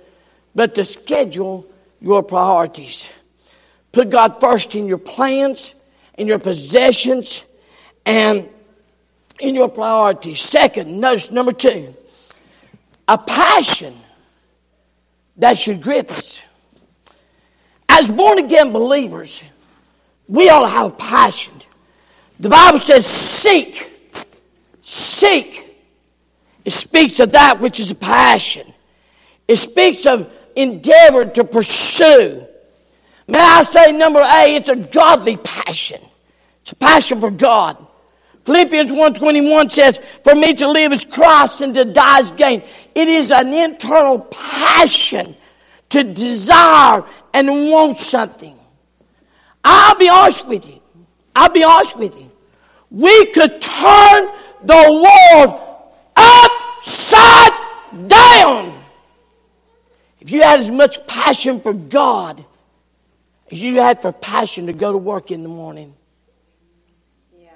but 0.54 0.74
to 0.76 0.84
schedule 0.84 1.66
your 2.00 2.22
priorities. 2.22 3.08
Put 3.92 4.10
God 4.10 4.40
first 4.40 4.74
in 4.74 4.86
your 4.86 4.98
plans, 4.98 5.74
in 6.16 6.26
your 6.26 6.38
possessions, 6.38 7.44
and 8.06 8.48
in 9.40 9.54
your 9.54 9.68
priorities. 9.68 10.40
Second, 10.40 11.00
notice 11.00 11.30
number 11.30 11.52
two, 11.52 11.94
a 13.06 13.18
passion 13.18 13.94
that 15.36 15.58
should 15.58 15.82
grip 15.82 16.10
us. 16.10 16.40
As 17.88 18.10
born 18.10 18.38
again 18.38 18.72
believers, 18.72 19.42
we 20.28 20.48
all 20.48 20.66
have 20.66 20.96
passion. 20.96 21.54
The 22.40 22.48
Bible 22.48 22.78
says, 22.78 23.06
seek, 23.06 23.92
seek 24.80 25.63
it 26.64 26.72
speaks 26.72 27.20
of 27.20 27.32
that 27.32 27.60
which 27.60 27.78
is 27.80 27.90
a 27.90 27.94
passion. 27.94 28.66
It 29.46 29.56
speaks 29.56 30.06
of 30.06 30.30
endeavor 30.56 31.26
to 31.26 31.44
pursue. 31.44 32.46
May 33.26 33.38
I 33.38 33.62
say, 33.62 33.92
number 33.92 34.20
A, 34.20 34.54
it's 34.54 34.68
a 34.68 34.76
godly 34.76 35.36
passion. 35.36 36.00
It's 36.62 36.72
a 36.72 36.76
passion 36.76 37.20
for 37.20 37.30
God. 37.30 37.76
Philippians 38.44 38.92
1.21 38.92 39.70
says, 39.70 39.98
For 40.22 40.34
me 40.34 40.54
to 40.54 40.68
live 40.68 40.92
is 40.92 41.04
Christ 41.04 41.62
and 41.62 41.74
to 41.74 41.84
die 41.84 42.20
is 42.20 42.30
gain. 42.32 42.62
It 42.94 43.08
is 43.08 43.30
an 43.30 43.52
internal 43.52 44.20
passion 44.20 45.34
to 45.90 46.04
desire 46.04 47.04
and 47.32 47.48
want 47.48 47.98
something. 47.98 48.54
I'll 49.62 49.96
be 49.96 50.10
honest 50.10 50.46
with 50.46 50.68
you. 50.68 50.80
I'll 51.34 51.50
be 51.50 51.64
honest 51.64 51.98
with 51.98 52.18
you. 52.18 52.30
We 52.90 53.26
could 53.26 53.60
turn 53.60 54.28
the 54.62 55.08
world 55.34 55.73
upside 56.24 57.52
down. 58.08 58.82
If 60.20 60.30
you 60.30 60.42
had 60.42 60.60
as 60.60 60.70
much 60.70 61.06
passion 61.06 61.60
for 61.60 61.72
God 61.72 62.44
as 63.50 63.62
you 63.62 63.76
had 63.76 64.02
for 64.02 64.12
passion 64.12 64.66
to 64.66 64.72
go 64.72 64.90
to 64.92 64.98
work 64.98 65.30
in 65.30 65.42
the 65.42 65.48
morning. 65.48 65.94
Yeah. 67.38 67.50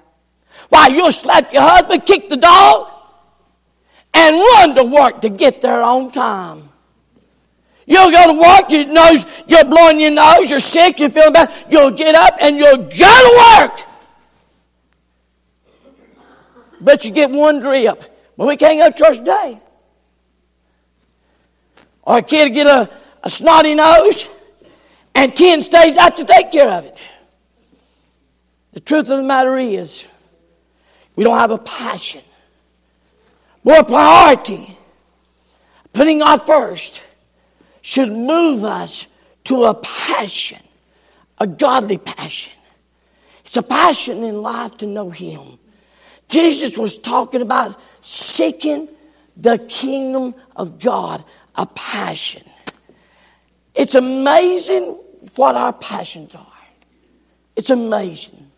Why, 0.69 0.89
you'll 0.89 1.13
slap 1.13 1.53
your 1.53 1.63
husband, 1.63 2.07
kick 2.07 2.29
the 2.29 2.37
dog, 2.37 2.89
and 4.15 4.37
run 4.37 4.75
to 4.75 4.85
work 4.85 5.23
to 5.23 5.29
get 5.29 5.63
there 5.63 5.83
on 5.83 6.11
time. 6.11 6.69
You'll 7.87 8.11
go 8.11 8.33
to 8.35 8.39
work, 8.39 8.71
your 8.71 8.87
nose, 8.87 9.25
you're 9.47 9.65
blowing 9.65 9.99
your 9.99 10.11
nose, 10.11 10.51
you're 10.51 10.61
sick, 10.61 11.01
you're 11.01 11.09
feeling 11.09 11.33
bad. 11.33 11.51
You'll 11.71 11.91
get 11.91 12.15
up 12.15 12.35
and 12.39 12.59
you'll 12.59 12.77
go 12.77 12.87
to 12.89 13.61
work. 13.61 13.81
but 16.81 17.05
you 17.05 17.11
get 17.11 17.31
one 17.31 17.61
drip. 17.61 18.05
Well, 18.39 18.47
we 18.47 18.57
can't 18.57 18.79
go 18.79 18.89
to 18.89 18.97
church 18.97 19.19
today. 19.19 19.61
Or 22.05 22.19
a 22.19 22.23
kid 22.23 22.55
get 22.55 22.69
a, 22.69 22.89
a 23.25 23.29
snotty 23.29 23.75
nose 23.75 24.29
and 25.13 25.37
10 25.37 25.63
stays 25.63 25.97
out 25.97 26.17
to 26.19 26.25
take 26.25 26.53
care 26.53 26.71
of 26.71 26.85
it. 26.85 26.97
The 28.73 28.81
truth 28.81 29.11
of 29.11 29.17
the 29.19 29.25
matter 29.25 29.59
is, 29.59 30.05
we 31.17 31.25
don't 31.25 31.37
have 31.37 31.51
a 31.51 31.59
passion. 31.59 32.23
More 33.65 33.83
priority. 33.83 34.79
Putting 35.93 36.21
God 36.21 36.47
first 36.47 37.03
should 37.83 38.13
move 38.13 38.63
us 38.63 39.09
to 39.45 39.65
a 39.65 39.75
passion, 39.75 40.61
a 41.39 41.47
godly 41.49 41.99
passion. 41.99 42.53
It's 43.43 43.57
a 43.57 43.63
passion 43.65 44.23
in 44.23 44.43
life 44.43 44.77
to 44.77 44.87
know 44.87 45.11
Him. 45.11 45.59
Jesus 46.29 46.79
was 46.79 46.99
talking 46.99 47.43
about 47.43 47.77
seeking 48.09 48.89
the 49.37 49.59
kingdom 49.59 50.35
of 50.57 50.81
God, 50.81 51.23
a 51.55 51.67
passion. 51.67 52.43
It's 53.75 53.95
amazing 53.95 54.99
what 55.37 55.55
our 55.55 55.73
passions 55.73 56.35
are. 56.35 56.47
It's 57.55 57.71
amazing. 57.71 58.51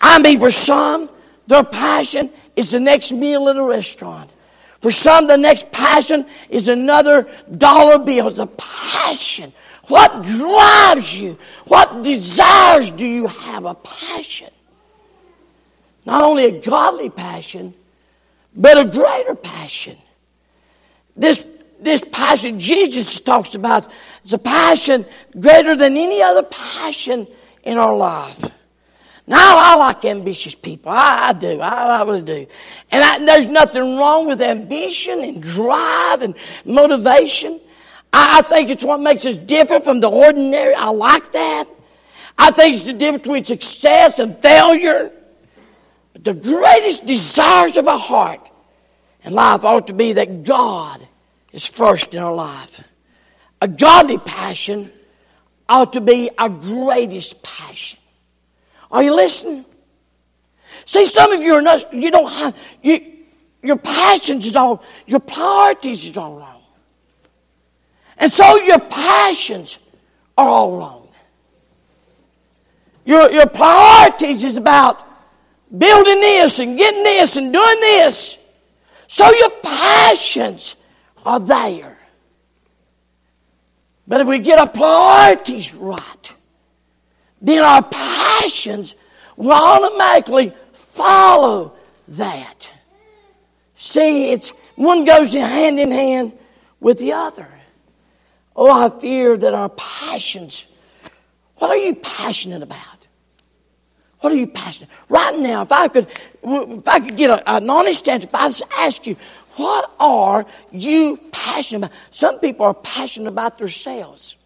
I 0.00 0.18
mean, 0.18 0.40
for 0.40 0.50
some, 0.50 1.10
their 1.46 1.62
passion 1.62 2.30
is 2.56 2.70
the 2.70 2.80
next 2.80 3.12
meal 3.12 3.48
at 3.48 3.56
a 3.56 3.62
restaurant. 3.62 4.30
For 4.80 4.90
some, 4.90 5.26
the 5.26 5.36
next 5.36 5.70
passion 5.70 6.26
is 6.48 6.68
another 6.68 7.28
dollar 7.56 7.98
bill. 7.98 8.38
A 8.40 8.46
passion. 8.46 9.52
What 9.88 10.22
drives 10.22 11.16
you? 11.16 11.38
What 11.66 12.02
desires 12.02 12.90
do 12.90 13.06
you 13.06 13.26
have? 13.26 13.66
A 13.66 13.74
passion. 13.74 14.50
Not 16.06 16.22
only 16.22 16.46
a 16.46 16.60
godly 16.60 17.10
passion, 17.10 17.74
but 18.54 18.78
a 18.78 18.84
greater 18.84 19.34
passion. 19.34 19.96
This, 21.16 21.46
this 21.80 22.04
passion 22.12 22.58
Jesus 22.58 23.20
talks 23.20 23.54
about 23.54 23.90
is 24.24 24.32
a 24.32 24.38
passion 24.38 25.04
greater 25.38 25.76
than 25.76 25.96
any 25.96 26.22
other 26.22 26.42
passion 26.42 27.26
in 27.62 27.78
our 27.78 27.96
life. 27.96 28.44
Now, 29.26 29.56
I 29.56 29.76
like 29.76 30.04
ambitious 30.04 30.54
people. 30.54 30.92
I, 30.92 31.28
I 31.28 31.32
do. 31.32 31.60
I, 31.60 31.68
I, 31.68 32.04
really 32.04 32.22
do. 32.22 32.46
And 32.90 33.02
I, 33.02 33.24
there's 33.24 33.46
nothing 33.46 33.96
wrong 33.96 34.26
with 34.26 34.42
ambition 34.42 35.24
and 35.24 35.42
drive 35.42 36.20
and 36.20 36.34
motivation. 36.66 37.58
I, 38.12 38.42
think 38.42 38.68
it's 38.68 38.84
what 38.84 39.00
makes 39.00 39.24
us 39.24 39.38
different 39.38 39.84
from 39.84 40.00
the 40.00 40.08
ordinary. 40.08 40.74
I 40.74 40.90
like 40.90 41.32
that. 41.32 41.64
I 42.36 42.50
think 42.50 42.76
it's 42.76 42.84
the 42.84 42.92
difference 42.92 43.22
between 43.22 43.44
success 43.44 44.18
and 44.18 44.38
failure. 44.38 45.10
The 46.24 46.34
greatest 46.34 47.06
desires 47.06 47.76
of 47.76 47.86
our 47.86 47.98
heart 47.98 48.50
and 49.22 49.34
life 49.34 49.62
ought 49.62 49.86
to 49.88 49.92
be 49.92 50.14
that 50.14 50.42
God 50.42 51.06
is 51.52 51.68
first 51.68 52.14
in 52.14 52.20
our 52.20 52.34
life. 52.34 52.82
A 53.60 53.68
godly 53.68 54.16
passion 54.16 54.90
ought 55.68 55.92
to 55.92 56.00
be 56.00 56.30
our 56.38 56.48
greatest 56.48 57.42
passion. 57.42 57.98
Are 58.90 59.02
you 59.02 59.14
listening? 59.14 59.66
See, 60.86 61.04
some 61.04 61.32
of 61.32 61.42
you 61.42 61.54
are 61.54 61.62
not, 61.62 61.92
you 61.92 62.10
don't 62.10 62.30
have, 62.30 62.56
you, 62.82 63.00
your 63.62 63.76
passions 63.76 64.46
is 64.46 64.56
all, 64.56 64.82
your 65.06 65.20
priorities 65.20 66.06
is 66.06 66.16
all 66.16 66.36
wrong. 66.36 66.62
And 68.16 68.32
so 68.32 68.62
your 68.62 68.80
passions 68.80 69.78
are 70.38 70.48
all 70.48 70.78
wrong. 70.78 71.08
Your, 73.04 73.30
your 73.30 73.46
priorities 73.46 74.42
is 74.44 74.56
about 74.56 75.13
building 75.76 76.20
this 76.20 76.58
and 76.58 76.76
getting 76.78 77.02
this 77.02 77.36
and 77.36 77.52
doing 77.52 77.80
this. 77.80 78.38
So 79.06 79.30
your 79.30 79.50
passions 79.62 80.76
are 81.24 81.40
there. 81.40 81.98
But 84.06 84.20
if 84.20 84.26
we 84.26 84.38
get 84.38 84.58
our 84.58 84.68
priorities 84.68 85.74
right, 85.74 86.34
then 87.40 87.62
our 87.62 87.82
passions 87.82 88.94
will 89.36 89.52
automatically 89.52 90.52
follow 90.72 91.74
that. 92.08 92.70
See, 93.74 94.32
it's 94.32 94.50
one 94.76 95.04
goes 95.04 95.32
hand 95.34 95.78
in 95.78 95.90
hand 95.90 96.32
with 96.80 96.98
the 96.98 97.12
other. 97.12 97.48
Oh, 98.56 98.70
I 98.70 98.98
fear 99.00 99.36
that 99.36 99.54
our 99.54 99.70
passions, 99.70 100.66
what 101.56 101.70
are 101.70 101.76
you 101.76 101.94
passionate 101.94 102.62
about? 102.62 102.93
What 104.24 104.32
are 104.32 104.36
you 104.36 104.46
passionate? 104.46 104.90
Right 105.10 105.38
now, 105.38 105.60
if 105.64 105.70
I 105.70 105.86
could, 105.86 106.06
if 106.42 106.88
I 106.88 106.98
could 106.98 107.14
get 107.14 107.28
a, 107.28 107.56
an 107.56 107.68
honest 107.68 108.08
answer, 108.08 108.26
if 108.26 108.34
I 108.34 108.48
just 108.48 108.62
ask 108.78 109.06
you, 109.06 109.16
what 109.56 109.92
are 110.00 110.46
you 110.72 111.20
passionate 111.30 111.88
about? 111.88 111.98
Some 112.10 112.38
people 112.38 112.64
are 112.64 112.72
passionate 112.72 113.28
about 113.28 113.58
themselves. 113.58 114.38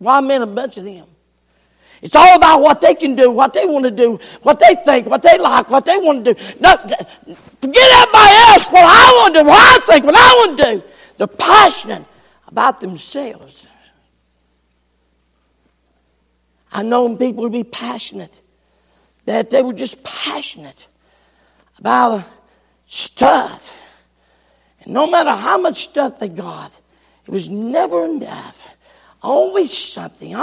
Well, 0.00 0.14
I 0.14 0.22
met 0.22 0.40
a 0.40 0.46
bunch 0.46 0.78
of 0.78 0.84
them. 0.84 1.06
It's 2.00 2.16
all 2.16 2.34
about 2.34 2.62
what 2.62 2.80
they 2.80 2.94
can 2.94 3.14
do, 3.14 3.30
what 3.30 3.52
they 3.52 3.66
want 3.66 3.84
to 3.84 3.90
do, 3.90 4.18
what 4.40 4.58
they 4.58 4.74
think, 4.86 5.06
what 5.06 5.20
they 5.20 5.36
like, 5.36 5.68
what 5.68 5.84
they 5.84 5.98
want 5.98 6.24
to 6.24 6.32
do. 6.32 6.40
Not, 6.60 6.80
forget 6.80 7.90
everybody 7.92 8.32
else, 8.48 8.64
what 8.68 8.86
I 8.86 9.12
want 9.20 9.34
to 9.34 9.40
do, 9.42 9.46
what 9.46 9.82
I 9.82 9.84
think, 9.84 10.06
what 10.06 10.14
I 10.14 10.32
want 10.32 10.56
to 10.56 10.64
do. 10.64 10.82
They're 11.18 11.26
passionate 11.26 12.06
about 12.46 12.80
themselves. 12.80 13.66
I 16.72 16.82
know 16.82 17.16
people 17.16 17.44
to 17.44 17.50
be 17.50 17.64
passionate, 17.64 18.36
that 19.24 19.50
they 19.50 19.62
were 19.62 19.72
just 19.72 20.02
passionate 20.04 20.86
about 21.78 22.24
stuff. 22.86 23.74
And 24.82 24.94
no 24.94 25.10
matter 25.10 25.32
how 25.32 25.58
much 25.58 25.76
stuff 25.76 26.18
they 26.18 26.28
got, 26.28 26.72
it 27.26 27.30
was 27.30 27.48
never 27.48 28.04
enough. 28.04 28.66
Always 29.20 29.76
something. 29.76 30.34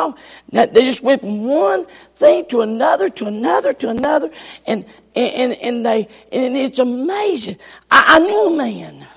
they 0.52 0.66
just 0.84 1.02
went 1.02 1.22
from 1.22 1.46
one 1.46 1.86
thing 2.16 2.46
to 2.48 2.62
another, 2.62 3.08
to 3.10 3.26
another, 3.26 3.72
to 3.72 3.90
another, 3.90 4.30
and 4.68 4.86
and 5.16 5.54
and 5.54 5.86
they 5.86 6.10
and 6.32 6.58
it's 6.58 6.80
amazing. 6.80 7.58
I, 7.90 8.18
I 8.18 8.20
knew 8.20 8.54
a 8.54 8.58
man. 8.58 9.08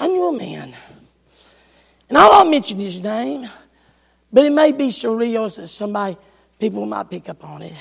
I 0.00 0.08
knew 0.08 0.28
a 0.28 0.36
man. 0.36 0.74
And 2.08 2.18
I'll 2.18 2.44
not 2.44 2.50
mention 2.50 2.78
his 2.78 3.00
name, 3.00 3.48
but 4.32 4.44
it 4.44 4.52
may 4.52 4.72
be 4.72 4.88
surreal 4.88 5.54
that 5.54 5.68
somebody, 5.68 6.16
people 6.60 6.86
might 6.86 7.10
pick 7.10 7.28
up 7.28 7.44
on 7.44 7.62
it. 7.62 7.72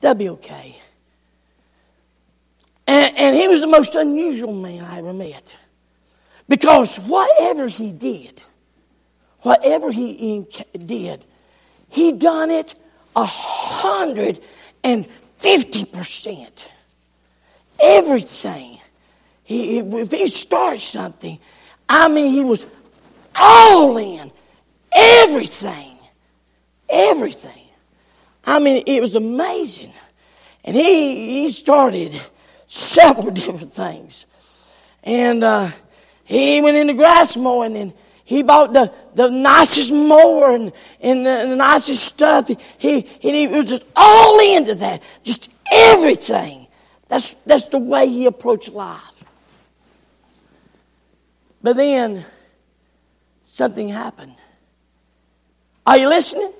They'll 0.00 0.14
be 0.14 0.30
okay. 0.30 0.76
And, 2.86 3.18
and 3.18 3.36
he 3.36 3.48
was 3.48 3.60
the 3.60 3.66
most 3.66 3.94
unusual 3.94 4.54
man 4.54 4.84
I 4.84 4.98
ever 4.98 5.12
met. 5.12 5.54
Because 6.48 6.98
whatever 6.98 7.68
he 7.68 7.92
did, 7.92 8.42
whatever 9.40 9.92
he 9.92 10.46
did, 10.86 11.24
he 11.88 12.12
done 12.12 12.50
it 12.50 12.74
a 13.14 13.24
hundred 13.24 14.40
and 14.82 15.06
fifty 15.38 15.84
percent. 15.84 16.68
Everything. 17.80 18.78
He, 19.44 19.78
if 19.78 20.10
he 20.10 20.28
starts 20.28 20.82
something, 20.82 21.38
I 21.88 22.08
mean, 22.08 22.32
he 22.32 22.44
was 22.44 22.66
all 23.36 23.96
in. 23.98 24.30
Everything. 24.92 25.98
Everything. 26.88 27.61
I 28.44 28.58
mean, 28.58 28.82
it 28.86 29.00
was 29.00 29.14
amazing. 29.14 29.92
And 30.64 30.76
he, 30.76 31.42
he 31.42 31.48
started 31.48 32.20
several 32.66 33.30
different 33.32 33.72
things. 33.72 34.26
And 35.04 35.42
uh, 35.42 35.70
he 36.24 36.60
went 36.60 36.76
into 36.76 36.94
grass 36.94 37.36
mowing 37.36 37.76
and 37.76 37.92
he 38.24 38.42
bought 38.42 38.72
the, 38.72 38.92
the 39.14 39.28
nicest 39.28 39.92
mower 39.92 40.54
and, 40.54 40.72
and 41.00 41.26
the, 41.26 41.46
the 41.48 41.56
nicest 41.56 42.04
stuff. 42.04 42.48
He, 42.78 43.00
he, 43.00 43.00
he 43.00 43.46
was 43.48 43.68
just 43.68 43.84
all 43.96 44.38
into 44.40 44.74
that. 44.76 45.02
Just 45.22 45.50
everything. 45.70 46.66
That's, 47.08 47.34
that's 47.34 47.66
the 47.66 47.78
way 47.78 48.08
he 48.08 48.26
approached 48.26 48.70
life. 48.70 49.00
But 51.62 51.76
then 51.76 52.24
something 53.44 53.88
happened. 53.88 54.34
Are 55.86 55.96
you 55.96 56.08
listening? 56.08 56.52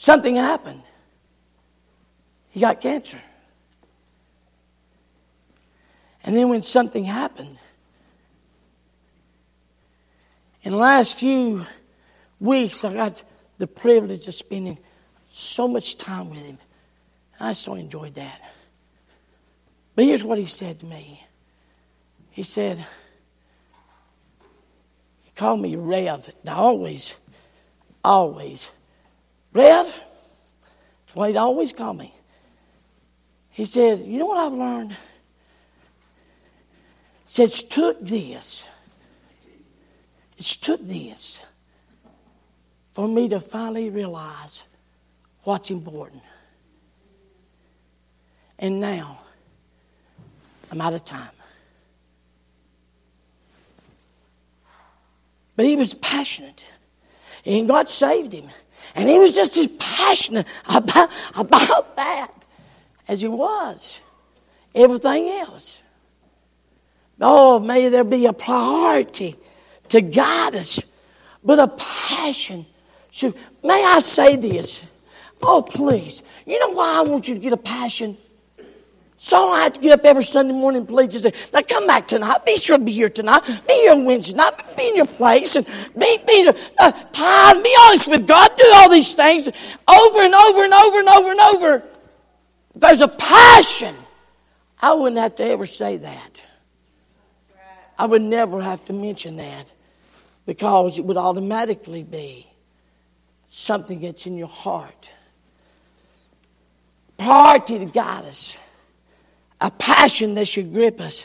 Something 0.00 0.36
happened. 0.36 0.80
He 2.48 2.60
got 2.60 2.80
cancer. 2.80 3.20
And 6.24 6.34
then 6.34 6.48
when 6.48 6.62
something 6.62 7.04
happened, 7.04 7.58
in 10.62 10.72
the 10.72 10.78
last 10.78 11.18
few 11.18 11.66
weeks, 12.38 12.82
I 12.82 12.94
got 12.94 13.22
the 13.58 13.66
privilege 13.66 14.26
of 14.26 14.32
spending 14.32 14.78
so 15.28 15.68
much 15.68 15.98
time 15.98 16.30
with 16.30 16.46
him. 16.46 16.56
I 17.38 17.52
so 17.52 17.74
enjoyed 17.74 18.14
that. 18.14 18.40
But 19.96 20.06
here's 20.06 20.24
what 20.24 20.38
he 20.38 20.46
said 20.46 20.80
to 20.80 20.86
me. 20.86 21.22
He 22.30 22.42
said, 22.42 22.78
he 25.24 25.30
called 25.32 25.60
me 25.60 25.76
Rev. 25.76 26.30
Now, 26.42 26.56
always, 26.56 27.14
always. 28.02 28.70
Rev, 29.52 29.86
that's 29.86 31.14
what 31.14 31.28
he'd 31.28 31.36
always 31.36 31.72
call 31.72 31.94
me. 31.94 32.14
He 33.50 33.64
said, 33.64 34.00
You 34.00 34.18
know 34.18 34.26
what 34.26 34.38
I've 34.38 34.52
learned? 34.52 34.92
He 34.92 34.96
said, 37.24 37.44
It's 37.44 37.62
took 37.62 38.00
this. 38.00 38.64
It's 40.38 40.56
took 40.56 40.84
this 40.86 41.40
for 42.94 43.06
me 43.06 43.28
to 43.28 43.40
finally 43.40 43.90
realize 43.90 44.62
what's 45.42 45.70
important. 45.70 46.22
And 48.58 48.80
now, 48.80 49.18
I'm 50.70 50.80
out 50.80 50.94
of 50.94 51.04
time. 51.04 51.30
But 55.56 55.66
he 55.66 55.76
was 55.76 55.94
passionate. 55.94 56.64
And 57.44 57.68
God 57.68 57.88
saved 57.88 58.32
him. 58.32 58.48
And 58.94 59.08
he 59.08 59.18
was 59.18 59.34
just 59.34 59.56
as 59.56 59.68
passionate 59.78 60.46
about, 60.68 61.10
about 61.36 61.96
that 61.96 62.32
as 63.08 63.20
he 63.20 63.28
was 63.28 64.00
everything 64.74 65.28
else. 65.28 65.80
Oh, 67.20 67.58
may 67.58 67.88
there 67.88 68.04
be 68.04 68.26
a 68.26 68.32
priority 68.32 69.36
to 69.88 70.00
guide 70.00 70.54
us, 70.54 70.80
but 71.44 71.58
a 71.58 71.68
passion. 71.68 72.64
So, 73.10 73.34
may 73.62 73.84
I 73.84 74.00
say 74.00 74.36
this? 74.36 74.82
Oh, 75.42 75.62
please. 75.62 76.22
You 76.46 76.58
know 76.60 76.74
why 76.74 76.98
I 76.98 77.02
want 77.02 77.28
you 77.28 77.34
to 77.34 77.40
get 77.40 77.52
a 77.52 77.58
passion? 77.58 78.16
So 79.22 79.50
I 79.50 79.64
have 79.64 79.74
to 79.74 79.80
get 79.80 79.92
up 79.92 80.06
every 80.06 80.22
Sunday 80.22 80.54
morning, 80.54 80.78
and 80.80 80.88
please, 80.88 81.14
and 81.14 81.34
say, 81.34 81.50
now 81.52 81.60
come 81.60 81.86
back 81.86 82.08
tonight. 82.08 82.38
Be 82.46 82.56
sure 82.56 82.78
to 82.78 82.82
be 82.82 82.92
here 82.92 83.10
tonight. 83.10 83.42
Be 83.68 83.74
here 83.74 83.92
on 83.92 84.06
Wednesday 84.06 84.34
night. 84.34 84.54
Be 84.78 84.88
in 84.88 84.96
your 84.96 85.04
place 85.04 85.56
and 85.56 85.66
be, 85.66 86.18
be 86.26 86.50
uh, 86.78 86.90
time. 86.90 87.62
Be 87.62 87.76
honest 87.82 88.08
with 88.08 88.26
God. 88.26 88.50
Do 88.56 88.64
all 88.76 88.88
these 88.88 89.12
things 89.12 89.46
over 89.46 90.18
and 90.20 90.34
over 90.34 90.64
and 90.64 90.72
over 90.72 90.98
and 91.00 91.08
over 91.10 91.30
and 91.32 91.40
over. 91.40 91.74
If 92.74 92.80
there's 92.80 93.02
a 93.02 93.08
passion, 93.08 93.94
I 94.80 94.94
wouldn't 94.94 95.20
have 95.20 95.36
to 95.36 95.44
ever 95.44 95.66
say 95.66 95.98
that. 95.98 96.40
I 97.98 98.06
would 98.06 98.22
never 98.22 98.62
have 98.62 98.82
to 98.86 98.94
mention 98.94 99.36
that 99.36 99.70
because 100.46 100.98
it 100.98 101.04
would 101.04 101.18
automatically 101.18 102.04
be 102.04 102.46
something 103.50 104.00
that's 104.00 104.24
in 104.24 104.38
your 104.38 104.48
heart. 104.48 105.10
Priority 107.18 107.80
to 107.80 107.84
guide 107.84 108.24
us 108.24 108.56
a 109.60 109.70
passion 109.70 110.34
that 110.34 110.46
should 110.46 110.72
grip 110.72 111.00
us, 111.00 111.24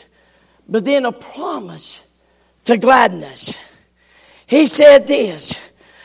but 0.68 0.84
then 0.84 1.06
a 1.06 1.12
promise 1.12 2.02
to 2.64 2.76
gladness. 2.76 3.54
He 4.46 4.66
said 4.66 5.06
this, 5.06 5.54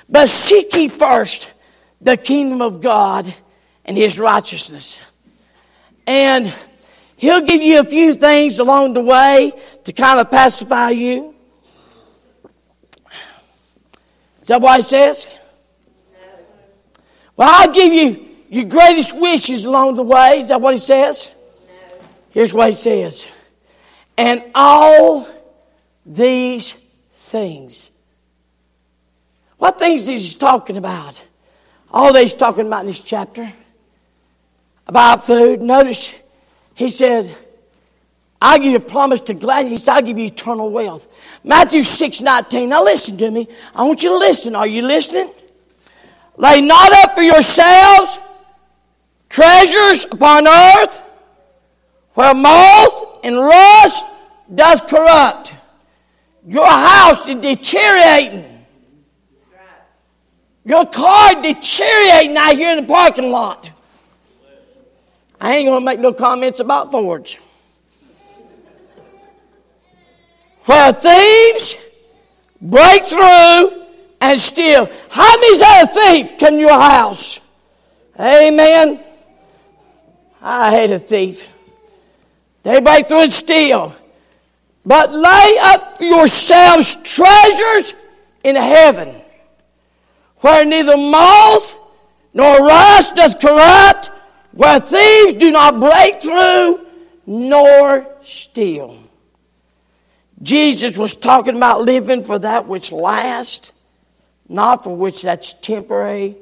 but 0.09 0.29
seek 0.29 0.73
ye 0.75 0.87
first 0.87 1.53
the 1.99 2.17
kingdom 2.17 2.61
of 2.61 2.81
God 2.81 3.33
and 3.85 3.97
his 3.97 4.19
righteousness. 4.19 4.97
And 6.07 6.53
he'll 7.17 7.41
give 7.41 7.61
you 7.61 7.79
a 7.79 7.83
few 7.83 8.13
things 8.13 8.59
along 8.59 8.93
the 8.93 9.01
way 9.01 9.53
to 9.83 9.93
kind 9.93 10.19
of 10.19 10.31
pacify 10.31 10.89
you. 10.89 11.35
Is 14.41 14.47
that 14.47 14.61
what 14.61 14.77
he 14.77 14.81
says? 14.81 15.27
Well, 17.37 17.49
I'll 17.51 17.71
give 17.71 17.93
you 17.93 18.27
your 18.49 18.65
greatest 18.65 19.15
wishes 19.15 19.65
along 19.65 19.95
the 19.95 20.03
way. 20.03 20.39
Is 20.39 20.49
that 20.49 20.59
what 20.59 20.73
he 20.73 20.79
says? 20.79 21.31
Here's 22.31 22.53
what 22.53 22.67
he 22.67 22.73
says. 22.73 23.29
And 24.17 24.43
all 24.55 25.27
these 26.05 26.73
things. 27.13 27.89
What 29.57 29.77
things 29.77 30.07
is 30.07 30.33
he 30.33 30.39
talking 30.39 30.77
about? 30.77 31.21
All 31.91 32.13
these 32.13 32.33
talking 32.33 32.67
about 32.67 32.81
in 32.81 32.87
this 32.87 33.03
chapter. 33.03 33.51
About 34.87 35.25
food. 35.25 35.61
Notice 35.61 36.13
he 36.73 36.89
said, 36.89 37.35
I'll 38.41 38.57
give 38.57 38.71
you 38.71 38.77
a 38.77 38.79
promise 38.79 39.21
to 39.21 39.33
gladness. 39.33 39.87
I'll 39.87 40.01
give 40.01 40.17
you 40.17 40.25
eternal 40.25 40.71
wealth. 40.71 41.07
Matthew 41.43 41.83
6 41.83 42.21
19. 42.21 42.69
Now 42.69 42.83
listen 42.83 43.17
to 43.17 43.29
me. 43.29 43.47
I 43.75 43.83
want 43.83 44.01
you 44.03 44.09
to 44.09 44.17
listen. 44.17 44.55
Are 44.55 44.67
you 44.67 44.81
listening? 44.81 45.31
Lay 46.37 46.61
not 46.61 46.91
up 47.03 47.15
for 47.15 47.21
yourselves 47.21 48.19
treasures 49.29 50.05
upon 50.11 50.45
earth 50.45 51.01
where 52.13 52.33
moth 52.33 53.19
and 53.23 53.37
rust 53.37 54.05
does 54.53 54.81
corrupt. 54.81 55.53
Your 56.45 56.67
house 56.67 57.27
is 57.27 57.35
deteriorating. 57.35 58.65
Your 60.63 60.85
car 60.85 61.41
deteriorating 61.41 62.37
out 62.37 62.55
here 62.55 62.77
in 62.77 62.85
the 62.85 62.91
parking 62.91 63.31
lot. 63.31 63.71
I 65.39 65.55
ain't 65.57 65.67
to 65.67 65.81
make 65.81 65.99
no 65.99 66.13
comments 66.13 66.59
about 66.59 66.91
Fords. 66.91 67.37
Where 70.65 70.93
thieves 70.93 71.75
break 72.61 73.03
through 73.03 73.85
and 74.21 74.39
steal. 74.39 74.87
How 75.09 75.35
many's 75.37 75.61
had 75.61 75.89
a 75.89 75.91
thief 75.91 76.39
come 76.39 76.53
to 76.53 76.59
your 76.59 76.79
house? 76.79 77.39
Amen. 78.19 79.03
I 80.39 80.69
hate 80.69 80.91
a 80.91 80.99
thief. 80.99 81.47
They 82.63 82.79
break 82.81 83.07
through 83.07 83.23
and 83.23 83.33
steal. 83.33 83.95
But 84.85 85.13
lay 85.13 85.55
up 85.61 85.97
yourselves 85.99 86.97
treasures 87.03 87.93
in 88.43 88.55
heaven, 88.55 89.13
where 90.37 90.65
neither 90.65 90.97
moth 90.97 91.77
nor 92.33 92.59
rust 92.59 93.15
doth 93.15 93.39
corrupt, 93.39 94.11
where 94.53 94.79
thieves 94.79 95.33
do 95.33 95.51
not 95.51 95.79
break 95.79 96.21
through 96.21 96.85
nor 97.27 98.07
steal. 98.23 98.97
Jesus 100.41 100.97
was 100.97 101.15
talking 101.15 101.55
about 101.55 101.81
living 101.81 102.23
for 102.23 102.39
that 102.39 102.67
which 102.67 102.91
lasts, 102.91 103.71
not 104.49 104.83
for 104.83 104.95
which 104.95 105.21
that's 105.21 105.53
temporary 105.53 106.35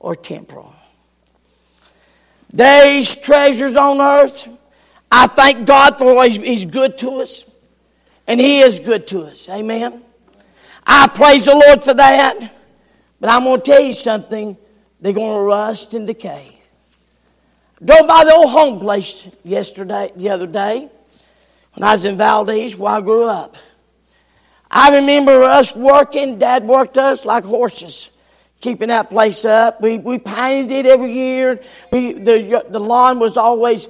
or 0.00 0.16
temporal. 0.16 0.74
These 2.52 3.16
treasures 3.16 3.76
on 3.76 4.00
earth, 4.00 4.48
I 5.16 5.28
thank 5.28 5.64
God 5.64 5.96
for 5.96 6.12
what 6.12 6.32
He's 6.32 6.64
good 6.64 6.98
to 6.98 7.20
us. 7.20 7.48
And 8.26 8.40
He 8.40 8.62
is 8.62 8.80
good 8.80 9.06
to 9.08 9.22
us. 9.22 9.48
Amen. 9.48 10.02
I 10.84 11.06
praise 11.06 11.44
the 11.44 11.54
Lord 11.54 11.84
for 11.84 11.94
that. 11.94 12.52
But 13.20 13.30
I'm 13.30 13.44
going 13.44 13.60
to 13.60 13.64
tell 13.64 13.80
you 13.80 13.92
something. 13.92 14.56
They're 15.00 15.12
going 15.12 15.38
to 15.38 15.40
rust 15.40 15.94
and 15.94 16.04
decay. 16.04 16.58
Drove 17.82 18.08
by 18.08 18.24
the 18.24 18.32
old 18.32 18.50
home 18.50 18.80
place 18.80 19.28
yesterday, 19.44 20.10
the 20.16 20.30
other 20.30 20.48
day, 20.48 20.88
when 21.74 21.84
I 21.84 21.92
was 21.92 22.04
in 22.04 22.16
Valdez, 22.16 22.74
where 22.76 22.94
I 22.94 23.00
grew 23.00 23.28
up. 23.28 23.56
I 24.68 24.96
remember 24.96 25.44
us 25.44 25.76
working. 25.76 26.40
Dad 26.40 26.64
worked 26.64 26.98
us 26.98 27.24
like 27.24 27.44
horses, 27.44 28.10
keeping 28.60 28.88
that 28.88 29.10
place 29.10 29.44
up. 29.44 29.80
We, 29.80 29.98
we 29.98 30.18
painted 30.18 30.72
it 30.72 30.86
every 30.86 31.12
year. 31.12 31.62
We, 31.92 32.14
the, 32.14 32.64
the 32.68 32.80
lawn 32.80 33.20
was 33.20 33.36
always 33.36 33.88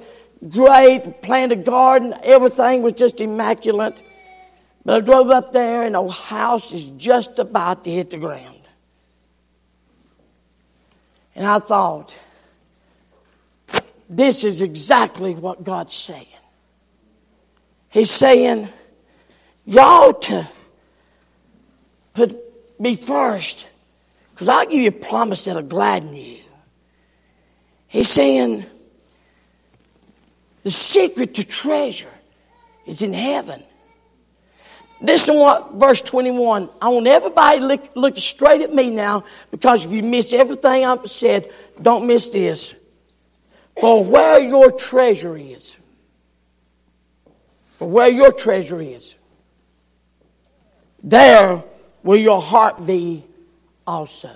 great, 0.49 1.21
planted 1.21 1.59
a 1.59 1.61
garden, 1.63 2.13
everything 2.23 2.81
was 2.81 2.93
just 2.93 3.21
immaculate. 3.21 3.99
But 4.83 4.95
I 4.95 4.99
drove 5.01 5.29
up 5.29 5.51
there 5.51 5.83
and 5.83 5.95
the 5.95 6.07
house 6.07 6.71
is 6.71 6.91
just 6.91 7.39
about 7.39 7.83
to 7.85 7.91
hit 7.91 8.11
the 8.11 8.17
ground. 8.17 8.61
And 11.35 11.45
I 11.45 11.59
thought, 11.59 12.13
this 14.09 14.43
is 14.43 14.61
exactly 14.61 15.33
what 15.33 15.63
God's 15.63 15.93
saying. 15.93 16.27
He's 17.89 18.11
saying, 18.11 18.67
y'all 19.65 20.13
to 20.13 20.47
put 22.13 22.37
me 22.79 22.95
first, 22.95 23.67
because 24.31 24.47
I'll 24.47 24.65
give 24.65 24.79
you 24.79 24.89
a 24.89 24.91
promise 24.91 25.45
that'll 25.45 25.63
gladden 25.63 26.15
you. 26.15 26.39
He's 27.87 28.09
saying, 28.09 28.65
the 30.65 30.71
secret 30.71 31.35
to 31.35 31.43
treasure 31.43 32.11
is 32.87 33.03
in 33.03 33.13
heaven. 33.13 33.61
Listen 34.99 35.35
what 35.35 35.75
verse 35.75 36.01
21. 36.01 36.69
I 36.81 36.89
want 36.89 37.05
everybody 37.05 37.59
look, 37.59 37.95
look 37.95 38.17
straight 38.17 38.63
at 38.63 38.73
me 38.73 38.89
now 38.89 39.25
because 39.51 39.85
if 39.85 39.91
you 39.91 40.01
miss 40.01 40.33
everything 40.33 40.83
I've 40.83 41.07
said, 41.07 41.51
don't 41.79 42.07
miss 42.07 42.29
this. 42.29 42.73
For 43.79 44.03
where 44.03 44.39
your 44.39 44.71
treasure 44.71 45.37
is, 45.37 45.77
for 47.77 47.87
where 47.87 48.09
your 48.09 48.31
treasure 48.31 48.81
is, 48.81 49.13
there 51.03 51.63
will 52.01 52.17
your 52.17 52.41
heart 52.41 52.83
be 52.87 53.23
also. 53.85 54.35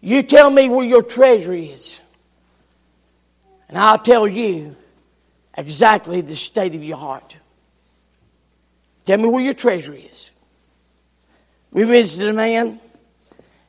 You 0.00 0.22
tell 0.22 0.50
me 0.50 0.68
where 0.68 0.86
your 0.86 1.02
treasure 1.02 1.52
is. 1.52 1.98
And 3.68 3.78
I'll 3.78 3.98
tell 3.98 4.28
you 4.28 4.76
exactly 5.56 6.20
the 6.20 6.36
state 6.36 6.74
of 6.74 6.84
your 6.84 6.96
heart. 6.96 7.36
Tell 9.04 9.18
me 9.18 9.26
where 9.28 9.42
your 9.42 9.54
treasure 9.54 9.94
is. 9.94 10.30
We 11.72 11.84
visited 11.84 12.28
a 12.28 12.32
man. 12.32 12.80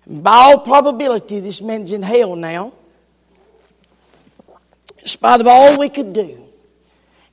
By 0.06 0.32
all 0.32 0.60
probability, 0.60 1.40
this 1.40 1.62
man's 1.62 1.92
in 1.92 2.02
hell 2.02 2.36
now. 2.36 2.74
in 5.00 5.08
spite 5.08 5.42
of 5.42 5.48
all 5.48 5.78
we 5.78 5.90
could 5.90 6.14
do, 6.14 6.44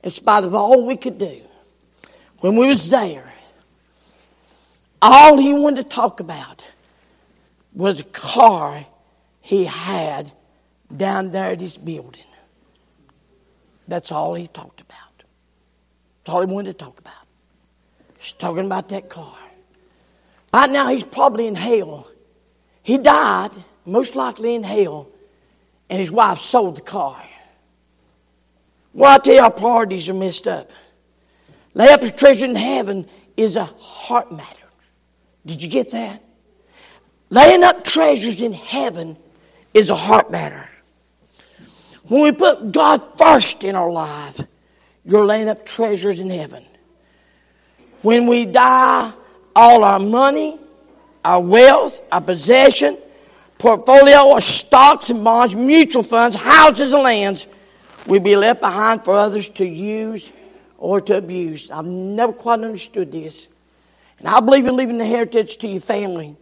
in 0.03 0.09
spite 0.09 0.43
of 0.43 0.53
all 0.53 0.85
we 0.85 0.97
could 0.97 1.17
do, 1.17 1.41
when 2.39 2.57
we 2.57 2.67
was 2.67 2.89
there, 2.89 3.31
all 5.01 5.37
he 5.37 5.53
wanted 5.53 5.83
to 5.83 5.89
talk 5.89 6.19
about 6.19 6.63
was 7.73 8.01
a 8.01 8.05
car 8.05 8.85
he 9.41 9.65
had 9.65 10.31
down 10.95 11.31
there 11.31 11.51
at 11.51 11.59
his 11.59 11.77
building. 11.77 12.23
That's 13.87 14.11
all 14.11 14.33
he 14.33 14.47
talked 14.47 14.81
about. 14.81 15.23
That's 16.23 16.33
all 16.33 16.45
he 16.45 16.51
wanted 16.51 16.77
to 16.77 16.85
talk 16.85 16.99
about. 16.99 17.13
He's 18.17 18.33
talking 18.33 18.65
about 18.65 18.89
that 18.89 19.09
car. 19.09 19.37
Right 20.53 20.69
now, 20.69 20.87
he's 20.87 21.03
probably 21.03 21.47
in 21.47 21.55
hell. 21.55 22.07
He 22.81 22.97
died, 22.97 23.51
most 23.85 24.15
likely 24.15 24.55
in 24.55 24.63
hell, 24.63 25.09
and 25.89 25.99
his 25.99 26.11
wife 26.11 26.39
sold 26.39 26.77
the 26.77 26.81
car. 26.81 27.21
Well, 28.93 29.13
I 29.13 29.17
tell 29.17 29.33
you, 29.33 29.41
our 29.41 29.51
priorities 29.51 30.09
are 30.09 30.13
messed 30.13 30.47
up. 30.47 30.71
Lay 31.73 31.89
up 31.89 32.01
his 32.01 32.13
treasure 32.13 32.45
in 32.45 32.55
heaven 32.55 33.07
is 33.35 33.57
a 33.57 33.65
heart 33.65 34.31
matter. 34.31 34.65
Did 35.45 35.61
you 35.61 35.69
get 35.69 35.91
that? 35.91 36.23
Laying 37.29 37.63
up 37.63 37.83
treasures 37.83 38.41
in 38.41 38.53
heaven 38.53 39.17
is 39.73 39.89
a 39.89 39.95
heart 39.95 40.31
matter. 40.31 40.69
When 42.07 42.21
we 42.21 42.31
put 42.31 42.71
God 42.71 43.17
first 43.17 43.63
in 43.63 43.75
our 43.75 43.91
life, 43.91 44.39
you're 45.03 45.25
laying 45.25 45.49
up 45.49 45.65
treasures 45.65 46.19
in 46.19 46.29
heaven. 46.29 46.63
When 48.01 48.27
we 48.27 48.45
die, 48.45 49.11
all 49.55 49.83
our 49.83 49.99
money, 49.99 50.59
our 51.23 51.41
wealth, 51.41 51.99
our 52.11 52.21
possession, 52.21 52.97
portfolio, 53.57 54.27
or 54.27 54.41
stocks 54.41 55.09
and 55.09 55.23
bonds, 55.23 55.55
mutual 55.55 56.03
funds, 56.03 56.35
houses 56.35 56.93
and 56.93 57.01
lands 57.01 57.47
will 58.05 58.19
be 58.19 58.35
left 58.35 58.61
behind 58.61 59.03
for 59.03 59.15
others 59.15 59.49
to 59.49 59.65
use 59.65 60.31
or 60.77 61.01
to 61.01 61.17
abuse. 61.17 61.71
I've 61.71 61.85
never 61.85 62.33
quite 62.33 62.59
understood 62.59 63.11
this. 63.11 63.47
And 64.19 64.27
I 64.27 64.39
believe 64.41 64.67
in 64.67 64.75
leaving 64.75 64.97
the 64.99 65.05
heritage 65.05 65.57
to 65.57 65.67
your 65.67 65.81
family. 65.81 66.35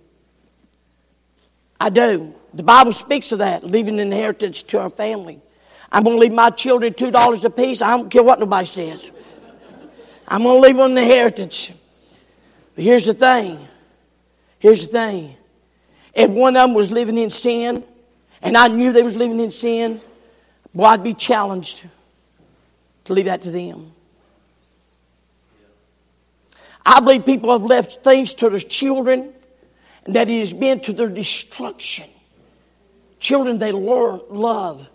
I 1.79 1.89
do. 1.89 2.33
The 2.53 2.63
Bible 2.63 2.93
speaks 2.93 3.31
of 3.31 3.39
that, 3.39 3.63
leaving 3.63 3.95
an 3.95 4.11
inheritance 4.11 4.63
to 4.63 4.79
our 4.79 4.89
family. 4.89 5.41
I'm 5.93 6.01
going 6.03 6.15
to 6.15 6.21
leave 6.21 6.33
my 6.33 6.49
children 6.49 6.91
$2 6.91 7.45
a 7.45 7.49
piece. 7.51 7.83
I 7.83 7.95
don't 7.95 8.09
care 8.09 8.23
what 8.23 8.39
nobody 8.39 8.65
says. 8.65 9.11
I'm 10.27 10.41
going 10.41 10.59
to 10.59 10.67
leave 10.67 10.75
them 10.75 10.91
an 10.91 10.97
inheritance. 10.97 11.69
But 12.73 12.83
here's 12.83 13.05
the 13.05 13.13
thing. 13.13 13.59
Here's 14.57 14.87
the 14.87 14.91
thing. 14.91 15.37
If 16.15 16.31
one 16.31 16.57
of 16.57 16.67
them 16.67 16.73
was 16.73 16.91
living 16.91 17.19
in 17.19 17.29
sin, 17.29 17.83
and 18.41 18.57
I 18.57 18.69
knew 18.69 18.91
they 18.91 19.03
was 19.03 19.15
living 19.15 19.39
in 19.39 19.51
sin, 19.51 20.01
boy, 20.73 20.85
I'd 20.85 21.03
be 21.03 21.13
challenged 21.13 21.85
to 23.05 23.13
leave 23.13 23.25
that 23.25 23.41
to 23.41 23.51
them. 23.51 23.91
I 26.83 27.01
believe 27.01 27.23
people 27.23 27.51
have 27.51 27.63
left 27.63 28.03
things 28.03 28.33
to 28.35 28.49
their 28.49 28.59
children 28.59 29.31
that 30.05 30.27
it 30.27 30.39
has 30.39 30.53
been 30.53 30.79
to 30.81 30.93
their 30.93 31.09
destruction. 31.09 32.09
Children 33.19 33.59
they 33.59 33.71
learn, 33.71 34.21
love. 34.29 34.89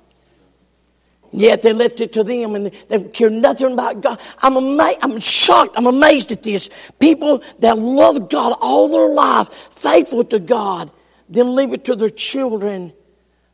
Yet 1.31 1.63
they 1.63 1.73
left 1.73 2.01
it 2.01 2.13
to 2.15 2.25
them 2.25 2.55
and 2.55 2.67
they 2.89 3.03
care 3.05 3.29
nothing 3.29 3.73
about 3.73 4.01
God. 4.01 4.21
I'm 4.39 4.57
amazed, 4.57 4.99
I'm 5.03 5.21
shocked, 5.21 5.75
I'm 5.77 5.87
amazed 5.87 6.33
at 6.33 6.43
this. 6.43 6.71
People 6.99 7.43
that 7.59 7.79
love 7.79 8.31
God 8.31 8.57
all 8.61 8.89
their 8.89 9.09
life, 9.09 9.53
faithful 9.53 10.25
to 10.25 10.39
God, 10.39 10.91
then 11.29 11.55
leave 11.55 11.73
it 11.73 11.85
to 11.85 11.97
their 11.97 12.09
children. 12.09 12.93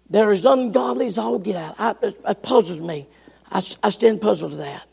They're 0.09 0.31
as 0.31 0.45
ungodly 0.45 1.07
as 1.07 1.19
all 1.19 1.39
get 1.39 1.57
out. 1.57 1.75
I, 1.79 1.95
it, 2.03 2.21
it 2.27 2.43
puzzles 2.43 2.81
me. 2.81 3.09
I, 3.51 3.63
I 3.83 3.89
stand 3.89 4.21
puzzled 4.21 4.53
to 4.53 4.59
that. 4.59 4.87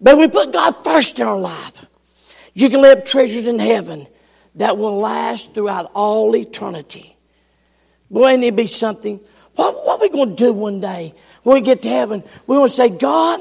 But 0.00 0.18
we 0.18 0.28
put 0.28 0.52
God 0.52 0.82
first 0.84 1.20
in 1.20 1.26
our 1.26 1.38
life. 1.38 1.84
You 2.54 2.70
can 2.70 2.80
lay 2.80 2.92
up 2.92 3.04
treasures 3.04 3.46
in 3.46 3.58
heaven 3.58 4.06
that 4.54 4.76
will 4.78 4.98
last 4.98 5.54
throughout 5.54 5.90
all 5.94 6.34
eternity. 6.36 7.16
Boy, 8.10 8.30
ain't 8.30 8.44
it 8.44 8.56
be 8.56 8.66
something? 8.66 9.20
What, 9.54 9.86
what 9.86 9.98
are 9.98 10.02
we 10.02 10.08
going 10.08 10.30
to 10.30 10.36
do 10.36 10.52
one 10.52 10.80
day 10.80 11.14
when 11.42 11.54
we 11.54 11.60
get 11.60 11.82
to 11.82 11.88
heaven? 11.88 12.22
We're 12.46 12.56
going 12.56 12.68
to 12.68 12.74
say, 12.74 12.88
God, 12.88 13.40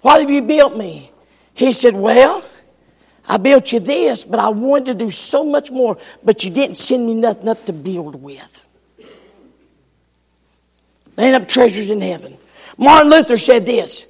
what 0.00 0.20
have 0.20 0.30
you 0.30 0.42
built 0.42 0.76
me? 0.76 1.10
He 1.54 1.72
said, 1.72 1.94
Well, 1.94 2.44
I 3.28 3.36
built 3.38 3.72
you 3.72 3.80
this, 3.80 4.24
but 4.24 4.40
I 4.40 4.48
wanted 4.48 4.86
to 4.86 4.94
do 4.94 5.10
so 5.10 5.44
much 5.44 5.70
more, 5.70 5.96
but 6.22 6.44
you 6.44 6.50
didn't 6.50 6.76
send 6.76 7.06
me 7.06 7.14
nothing 7.14 7.48
up 7.48 7.64
to 7.66 7.72
build 7.72 8.16
with. 8.16 8.64
Laying 11.16 11.34
up 11.34 11.46
treasures 11.46 11.90
in 11.90 12.00
heaven. 12.00 12.36
Martin 12.78 13.10
Luther 13.10 13.38
said 13.38 13.66
this 13.66 14.06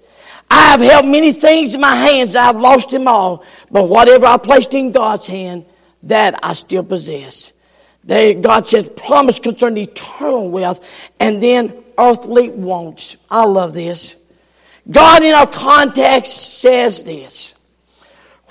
I 0.50 0.70
have 0.70 0.80
held 0.80 1.06
many 1.06 1.32
things 1.32 1.74
in 1.74 1.80
my 1.80 1.94
hands, 1.94 2.36
I 2.36 2.44
have 2.44 2.56
lost 2.56 2.90
them 2.90 3.08
all, 3.08 3.44
but 3.70 3.88
whatever 3.88 4.26
I 4.26 4.38
placed 4.38 4.74
in 4.74 4.92
God's 4.92 5.26
hand, 5.26 5.66
that 6.04 6.38
I 6.42 6.54
still 6.54 6.84
possess. 6.84 7.52
They, 8.04 8.34
God 8.34 8.66
said, 8.66 8.96
promise 8.96 9.38
concerning 9.38 9.84
eternal 9.84 10.50
wealth 10.50 11.10
and 11.20 11.42
then 11.42 11.81
earthly 11.98 12.48
wants. 12.48 13.16
I 13.30 13.44
love 13.44 13.74
this. 13.74 14.16
God 14.90 15.22
in 15.22 15.32
our 15.34 15.46
context 15.46 16.60
says 16.60 17.04
this. 17.04 17.54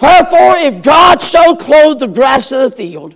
Wherefore, 0.02 0.58
if 0.58 0.82
God 0.84 1.22
so 1.22 1.56
clothe 1.56 2.00
the 2.00 2.08
grass 2.08 2.52
of 2.52 2.72
the 2.72 2.76
field, 2.76 3.16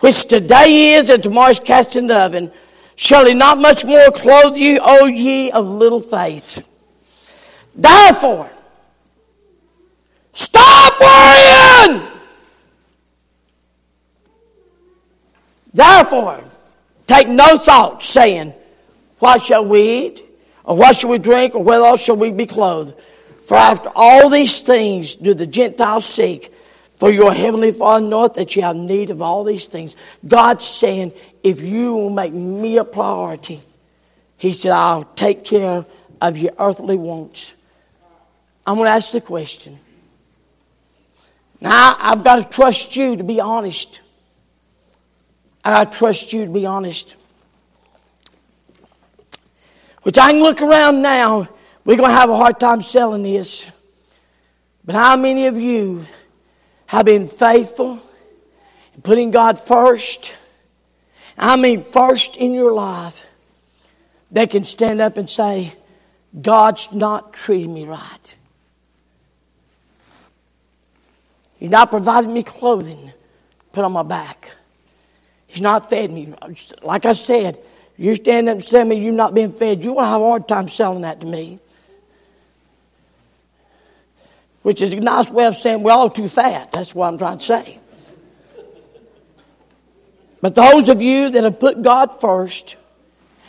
which 0.00 0.26
today 0.26 0.94
is 0.94 1.08
and 1.08 1.22
tomorrow 1.22 1.50
is 1.50 1.60
cast 1.60 1.96
in 1.96 2.08
the 2.08 2.18
oven, 2.18 2.52
shall 2.96 3.24
he 3.24 3.34
not 3.34 3.58
much 3.58 3.84
more 3.84 4.10
clothe 4.10 4.56
you, 4.56 4.78
O 4.82 5.06
ye 5.06 5.50
of 5.50 5.66
little 5.66 6.00
faith? 6.00 6.66
Therefore, 7.74 8.50
stop 10.32 11.00
worrying! 11.00 12.06
Therefore, 15.72 16.42
take 17.06 17.28
no 17.28 17.56
thought, 17.56 18.02
saying, 18.02 18.54
What 19.18 19.44
shall 19.44 19.64
we 19.64 20.06
eat? 20.06 20.22
Or 20.64 20.76
what 20.76 20.96
shall 20.96 21.10
we 21.10 21.18
drink? 21.18 21.54
Or 21.54 21.62
wherewithal 21.62 21.96
shall 21.96 22.16
we 22.16 22.30
be 22.30 22.46
clothed? 22.46 22.94
For 23.46 23.56
after 23.56 23.90
all 23.94 24.28
these 24.28 24.60
things 24.60 25.16
do 25.16 25.32
the 25.32 25.46
Gentiles 25.46 26.04
seek. 26.04 26.52
For 26.96 27.10
your 27.10 27.32
heavenly 27.32 27.72
Father 27.72 28.06
knoweth 28.06 28.34
that 28.34 28.56
you 28.56 28.62
have 28.62 28.76
need 28.76 29.10
of 29.10 29.20
all 29.22 29.44
these 29.44 29.66
things. 29.66 29.96
God's 30.26 30.64
saying, 30.64 31.12
if 31.42 31.60
you 31.60 31.94
will 31.94 32.10
make 32.10 32.32
me 32.32 32.78
a 32.78 32.84
priority, 32.84 33.60
He 34.38 34.52
said, 34.52 34.72
I'll 34.72 35.04
take 35.04 35.44
care 35.44 35.84
of 36.20 36.38
your 36.38 36.52
earthly 36.58 36.96
wants. 36.96 37.52
I'm 38.66 38.76
going 38.76 38.86
to 38.86 38.90
ask 38.90 39.12
the 39.12 39.20
question. 39.20 39.78
Now, 41.60 41.96
I've 41.98 42.24
got 42.24 42.42
to 42.42 42.48
trust 42.48 42.96
you 42.96 43.16
to 43.16 43.24
be 43.24 43.40
honest. 43.40 44.00
I 45.64 45.84
trust 45.84 46.32
you 46.32 46.46
to 46.46 46.50
be 46.50 46.66
honest. 46.66 47.14
Which 50.06 50.18
I 50.18 50.30
can 50.30 50.40
look 50.40 50.62
around 50.62 51.02
now, 51.02 51.48
we're 51.84 51.96
going 51.96 52.10
to 52.10 52.14
have 52.14 52.30
a 52.30 52.36
hard 52.36 52.60
time 52.60 52.80
selling 52.80 53.24
this. 53.24 53.66
But 54.84 54.94
how 54.94 55.16
many 55.16 55.48
of 55.48 55.58
you 55.58 56.06
have 56.86 57.06
been 57.06 57.26
faithful 57.26 57.98
in 58.94 59.02
putting 59.02 59.32
God 59.32 59.66
first? 59.66 60.32
I 61.36 61.56
mean, 61.56 61.82
first 61.82 62.36
in 62.36 62.54
your 62.54 62.70
life, 62.70 63.24
they 64.30 64.46
can 64.46 64.64
stand 64.64 65.00
up 65.00 65.16
and 65.16 65.28
say, 65.28 65.74
God's 66.40 66.92
not 66.92 67.32
treating 67.32 67.74
me 67.74 67.84
right. 67.84 68.36
He's 71.58 71.70
not 71.70 71.90
providing 71.90 72.32
me 72.32 72.44
clothing 72.44 73.12
put 73.72 73.84
on 73.84 73.90
my 73.90 74.04
back. 74.04 74.52
He's 75.48 75.62
not 75.62 75.90
fed 75.90 76.12
me. 76.12 76.32
Like 76.80 77.06
I 77.06 77.14
said, 77.14 77.58
you 77.98 78.14
stand 78.14 78.48
up 78.48 78.56
and 78.56 78.64
tell 78.64 78.84
me 78.84 78.96
you're 78.96 79.12
not 79.12 79.34
being 79.34 79.52
fed, 79.52 79.82
you 79.82 79.94
will 79.94 80.04
have 80.04 80.20
a 80.20 80.24
hard 80.24 80.48
time 80.48 80.68
selling 80.68 81.02
that 81.02 81.20
to 81.20 81.26
me. 81.26 81.58
Which 84.62 84.82
is 84.82 84.92
a 84.92 85.00
nice 85.00 85.30
way 85.30 85.46
of 85.46 85.56
saying 85.56 85.82
we're 85.82 85.92
all 85.92 86.10
too 86.10 86.28
fat. 86.28 86.72
That's 86.72 86.94
what 86.94 87.08
I'm 87.08 87.18
trying 87.18 87.38
to 87.38 87.44
say. 87.44 87.78
But 90.40 90.54
those 90.54 90.88
of 90.88 91.00
you 91.00 91.30
that 91.30 91.44
have 91.44 91.58
put 91.58 91.82
God 91.82 92.20
first 92.20 92.76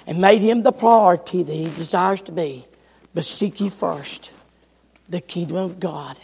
and 0.06 0.20
made 0.20 0.42
Him 0.42 0.64
the 0.64 0.72
priority 0.72 1.44
that 1.44 1.54
He 1.54 1.66
desires 1.66 2.22
to 2.24 2.32
be, 2.32 2.66
but 3.14 3.26
seek 3.26 3.60
ye 3.60 3.70
first 3.70 4.32
the 5.10 5.22
kingdom 5.22 5.58
of 5.58 5.80
God 5.80 6.18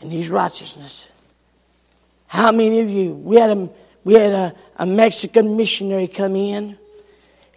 and 0.00 0.12
His 0.12 0.30
righteousness. 0.30 1.06
How 2.26 2.52
many 2.52 2.80
of 2.80 2.88
you? 2.88 3.12
We 3.12 3.36
had 3.36 3.50
a 3.50 3.68
we 4.04 4.14
had 4.14 4.32
a, 4.32 4.54
a 4.76 4.86
Mexican 4.86 5.56
missionary 5.56 6.08
come 6.08 6.36
in. 6.36 6.78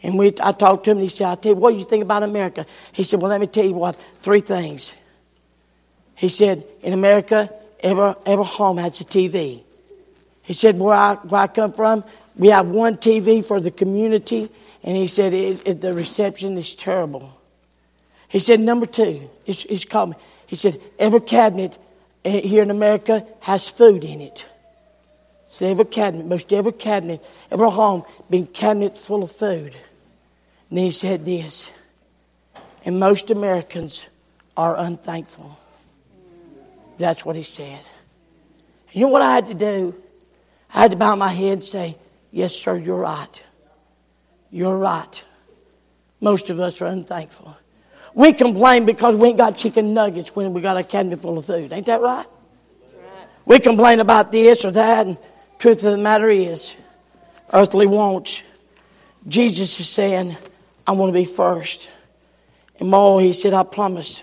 And 0.05 0.19
we, 0.19 0.31
I 0.39 0.51
talked 0.51 0.83
to 0.83 0.91
him 0.91 0.97
and 0.97 1.03
he 1.03 1.09
said, 1.09 1.25
I 1.25 1.33
tell 1.33 1.53
you, 1.53 1.55
what 1.55 1.71
do 1.71 1.79
you 1.79 1.83
think 1.83 2.03
about 2.03 2.21
America? 2.21 2.67
He 2.91 3.01
said, 3.01 3.19
well, 3.19 3.31
let 3.31 3.41
me 3.41 3.47
tell 3.47 3.65
you 3.65 3.73
what, 3.73 3.95
three 4.17 4.39
things. 4.39 4.93
He 6.13 6.29
said, 6.29 6.63
in 6.83 6.93
America, 6.93 7.51
every, 7.79 8.13
every 8.23 8.45
home 8.45 8.77
has 8.77 9.01
a 9.01 9.03
TV. 9.03 9.63
He 10.43 10.53
said, 10.53 10.77
where 10.77 10.93
I, 10.93 11.15
where 11.15 11.41
I 11.41 11.47
come 11.47 11.71
from, 11.71 12.03
we 12.35 12.49
have 12.49 12.69
one 12.69 12.97
TV 12.97 13.43
for 13.43 13.59
the 13.59 13.71
community. 13.71 14.47
And 14.83 14.95
he 14.95 15.07
said, 15.07 15.33
it, 15.33 15.67
it, 15.67 15.81
the 15.81 15.95
reception 15.95 16.55
is 16.55 16.75
terrible. 16.75 17.41
He 18.27 18.37
said, 18.37 18.59
number 18.59 18.85
two, 18.85 19.27
he's, 19.43 19.63
he's 19.63 19.85
called 19.85 20.11
me. 20.11 20.17
He 20.45 20.55
said, 20.55 20.79
every 20.99 21.21
cabinet 21.21 21.75
eh, 22.23 22.41
here 22.41 22.61
in 22.61 22.69
America 22.69 23.25
has 23.39 23.71
food 23.71 24.03
in 24.03 24.21
it. 24.21 24.45
So 25.47 25.65
every 25.65 25.85
cabinet, 25.85 26.27
most 26.27 26.53
every 26.53 26.73
cabinet, 26.73 27.25
every 27.49 27.71
home, 27.71 28.03
been 28.29 28.45
cabinet 28.45 28.99
full 28.99 29.23
of 29.23 29.31
food. 29.31 29.75
And 30.69 30.79
he 30.79 30.91
said 30.91 31.25
this, 31.25 31.71
and 32.83 32.99
most 32.99 33.31
Americans 33.31 34.07
are 34.57 34.77
unthankful. 34.77 35.57
That's 36.97 37.25
what 37.25 37.35
he 37.35 37.43
said. 37.43 37.81
And 38.87 38.95
you 38.95 39.01
know 39.01 39.09
what 39.09 39.21
I 39.21 39.33
had 39.33 39.47
to 39.47 39.53
do? 39.53 39.95
I 40.73 40.81
had 40.81 40.91
to 40.91 40.97
bow 40.97 41.15
my 41.15 41.29
head 41.29 41.53
and 41.53 41.63
say, 41.63 41.97
Yes, 42.31 42.53
sir, 42.53 42.75
you're 42.75 42.97
right. 42.97 43.43
You're 44.51 44.77
right. 44.77 45.23
Most 46.19 46.49
of 46.49 46.59
us 46.59 46.81
are 46.81 46.85
unthankful. 46.87 47.55
We 48.13 48.33
complain 48.33 48.85
because 48.85 49.15
we 49.15 49.29
ain't 49.29 49.37
got 49.37 49.55
chicken 49.55 49.93
nuggets 49.93 50.35
when 50.35 50.53
we 50.53 50.61
got 50.61 50.77
a 50.77 50.83
cabinet 50.83 51.21
full 51.21 51.37
of 51.37 51.45
food. 51.45 51.71
Ain't 51.71 51.85
that 51.85 52.01
right? 52.01 52.25
right. 52.25 53.27
We 53.45 53.59
complain 53.59 53.99
about 53.99 54.31
this 54.31 54.65
or 54.65 54.71
that, 54.71 55.05
and 55.05 55.17
truth 55.59 55.83
of 55.83 55.91
the 55.91 55.97
matter 55.97 56.29
is, 56.29 56.75
earthly 57.53 57.87
wants. 57.87 58.41
Jesus 59.27 59.79
is 59.79 59.89
saying, 59.89 60.35
I 60.87 60.91
want 60.91 61.09
to 61.09 61.13
be 61.13 61.25
first. 61.25 61.87
And 62.79 62.89
more, 62.89 63.21
he 63.21 63.33
said, 63.33 63.53
I 63.53 63.63
promise. 63.63 64.21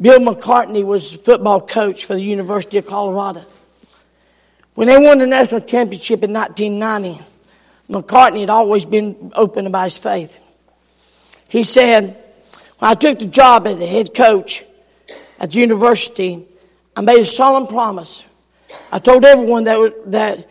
Bill 0.00 0.20
McCartney 0.20 0.84
was 0.84 1.12
football 1.12 1.60
coach 1.60 2.04
for 2.04 2.14
the 2.14 2.20
University 2.20 2.78
of 2.78 2.86
Colorado. 2.86 3.44
When 4.74 4.88
they 4.88 4.98
won 4.98 5.18
the 5.18 5.26
national 5.26 5.62
championship 5.62 6.22
in 6.22 6.32
1990, 6.34 7.22
McCartney 7.88 8.40
had 8.40 8.50
always 8.50 8.84
been 8.84 9.32
open 9.34 9.66
about 9.66 9.84
his 9.84 9.96
faith. 9.96 10.38
He 11.48 11.62
said, 11.62 12.14
when 12.78 12.90
I 12.90 12.94
took 12.94 13.18
the 13.18 13.26
job 13.26 13.66
as 13.66 13.78
the 13.78 13.86
head 13.86 14.14
coach 14.14 14.64
at 15.40 15.52
the 15.52 15.58
university, 15.58 16.44
I 16.94 17.00
made 17.00 17.20
a 17.20 17.24
solemn 17.24 17.66
promise. 17.66 18.24
I 18.92 18.98
told 18.98 19.24
everyone 19.24 19.64
that, 19.64 20.02
that 20.06 20.48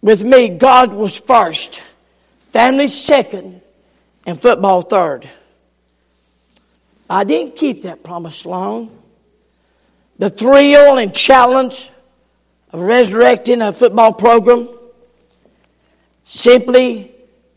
with 0.00 0.22
me, 0.22 0.50
God 0.50 0.92
was 0.92 1.18
first, 1.18 1.82
family 2.52 2.86
second, 2.86 3.62
and 4.26 4.42
football 4.42 4.82
third. 4.82 5.28
I 7.08 7.24
didn't 7.24 7.56
keep 7.56 7.82
that 7.82 8.02
promise 8.02 8.44
long. 8.44 8.90
The 10.18 10.28
thrill 10.28 10.98
and 10.98 11.14
challenge 11.14 11.88
of 12.72 12.80
resurrecting 12.80 13.62
a 13.62 13.72
football 13.72 14.12
program 14.12 14.68
simply 16.24 17.12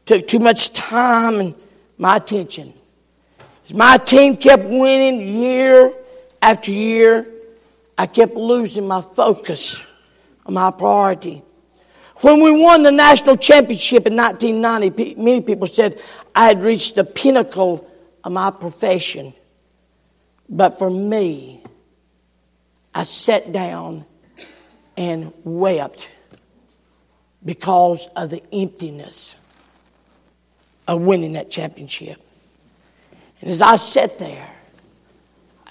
took 0.05 0.27
too 0.27 0.39
much 0.39 0.71
time 0.73 1.35
and 1.39 1.55
my 1.97 2.17
attention. 2.17 2.73
As 3.65 3.73
my 3.73 3.97
team 3.97 4.37
kept 4.37 4.63
winning 4.63 5.27
year 5.27 5.93
after 6.41 6.71
year, 6.71 7.27
I 7.97 8.05
kept 8.05 8.35
losing 8.35 8.87
my 8.87 9.01
focus 9.01 9.81
on 10.45 10.53
my 10.53 10.71
priority. 10.71 11.43
When 12.21 12.41
we 12.41 12.51
won 12.51 12.83
the 12.83 12.91
national 12.91 13.37
championship 13.37 14.05
in 14.05 14.15
1990, 14.15 15.15
many 15.15 15.41
people 15.41 15.67
said 15.67 16.01
I 16.35 16.47
had 16.47 16.63
reached 16.63 16.95
the 16.95 17.05
pinnacle 17.05 17.89
of 18.23 18.31
my 18.31 18.51
profession. 18.51 19.33
But 20.49 20.79
for 20.79 20.89
me, 20.89 21.63
I 22.93 23.05
sat 23.05 23.53
down 23.53 24.05
and 24.97 25.31
wept 25.45 26.11
because 27.45 28.07
of 28.17 28.29
the 28.29 28.43
emptiness 28.51 29.35
of 30.87 31.01
winning 31.01 31.33
that 31.33 31.49
championship. 31.49 32.21
And 33.39 33.49
as 33.49 33.61
I 33.61 33.77
sat 33.77 34.19
there, 34.19 34.53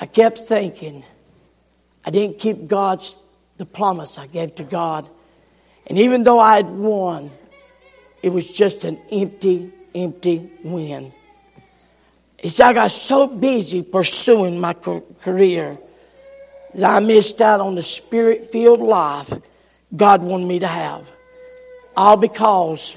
I 0.00 0.06
kept 0.06 0.38
thinking, 0.38 1.04
I 2.06 2.10
didn't 2.10 2.38
keep 2.38 2.68
God's 2.68 3.16
the 3.58 3.66
promise 3.66 4.16
I 4.16 4.28
gave 4.28 4.54
to 4.54 4.62
God. 4.62 5.10
And 5.88 5.98
even 5.98 6.24
though 6.24 6.38
I 6.38 6.56
had 6.56 6.66
won, 6.66 7.30
it 8.22 8.30
was 8.30 8.56
just 8.56 8.84
an 8.84 8.98
empty, 9.10 9.72
empty 9.94 10.50
win. 10.62 11.12
It's 12.38 12.60
I 12.60 12.72
got 12.72 12.90
so 12.90 13.26
busy 13.26 13.82
pursuing 13.82 14.60
my 14.60 14.74
career 14.74 15.78
that 16.74 16.96
I 16.96 17.00
missed 17.00 17.40
out 17.40 17.60
on 17.60 17.74
the 17.74 17.82
spirit 17.82 18.44
filled 18.44 18.80
life 18.80 19.32
God 19.96 20.22
wanted 20.22 20.46
me 20.46 20.58
to 20.60 20.66
have. 20.66 21.10
All 21.96 22.16
because 22.16 22.96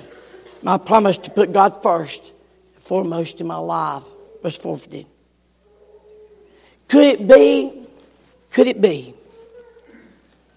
my 0.61 0.77
promise 0.77 1.17
to 1.19 1.31
put 1.31 1.53
God 1.53 1.81
first, 1.81 2.31
foremost 2.77 3.41
in 3.41 3.47
my 3.47 3.57
life, 3.57 4.03
was 4.43 4.57
forfeited. 4.57 5.07
Could 6.87 7.07
it 7.07 7.27
be, 7.27 7.87
could 8.51 8.67
it 8.67 8.81
be 8.81 9.13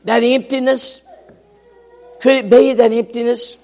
that 0.04 0.22
emptiness? 0.22 1.00
Could 2.24 2.46
it 2.46 2.50
be 2.50 2.72
that 2.72 2.90
emptiness 2.90 3.58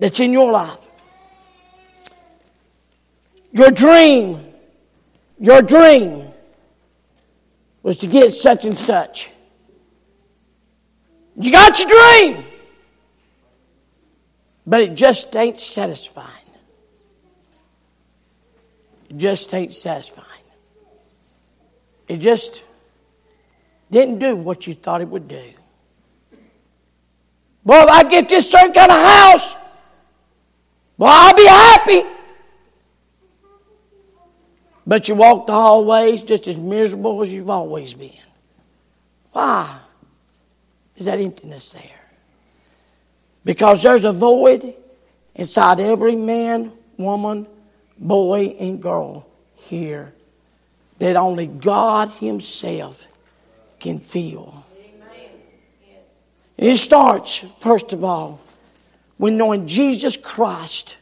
that's 0.00 0.18
in 0.18 0.32
your 0.32 0.50
life? 0.50 0.80
Your 3.52 3.70
dream, 3.70 4.44
your 5.38 5.62
dream 5.62 6.26
was 7.84 7.98
to 7.98 8.08
get 8.08 8.32
such 8.32 8.64
and 8.64 8.76
such. 8.76 9.30
You 11.36 11.52
got 11.52 11.78
your 11.78 11.88
dream, 11.88 12.44
but 14.66 14.80
it 14.80 14.94
just 14.96 15.36
ain't 15.36 15.56
satisfying. 15.56 16.50
It 19.08 19.18
just 19.18 19.54
ain't 19.54 19.70
satisfying. 19.70 20.26
It 22.08 22.16
just 22.16 22.64
didn't 23.94 24.18
do 24.18 24.34
what 24.34 24.66
you 24.66 24.74
thought 24.74 25.00
it 25.00 25.08
would 25.08 25.28
do. 25.28 25.52
Well, 27.62 27.88
I 27.88 28.02
get 28.02 28.28
this 28.28 28.50
certain 28.50 28.72
kind 28.72 28.90
of 28.90 28.98
house, 28.98 29.54
well, 30.98 31.10
I'll 31.12 31.34
be 31.34 31.46
happy. 31.46 32.02
But 34.86 35.08
you 35.08 35.14
walk 35.14 35.46
the 35.46 35.52
hallways 35.52 36.22
just 36.22 36.46
as 36.46 36.58
miserable 36.58 37.22
as 37.22 37.32
you've 37.32 37.48
always 37.48 37.94
been. 37.94 38.12
Why 39.32 39.78
is 40.96 41.06
that 41.06 41.18
emptiness 41.18 41.70
there? 41.70 42.00
Because 43.44 43.82
there's 43.82 44.04
a 44.04 44.12
void 44.12 44.74
inside 45.34 45.80
every 45.80 46.16
man, 46.16 46.72
woman, 46.98 47.46
boy, 47.98 48.56
and 48.60 48.82
girl 48.82 49.26
here 49.54 50.12
that 50.98 51.16
only 51.16 51.46
God 51.46 52.10
Himself 52.10 53.06
can. 53.84 54.00
And 56.58 56.68
it 56.68 56.76
starts, 56.78 57.44
first 57.60 57.92
of 57.92 58.04
all, 58.04 58.40
when 59.16 59.36
knowing 59.36 59.66
Jesus 59.66 60.16
Christ 60.16 60.96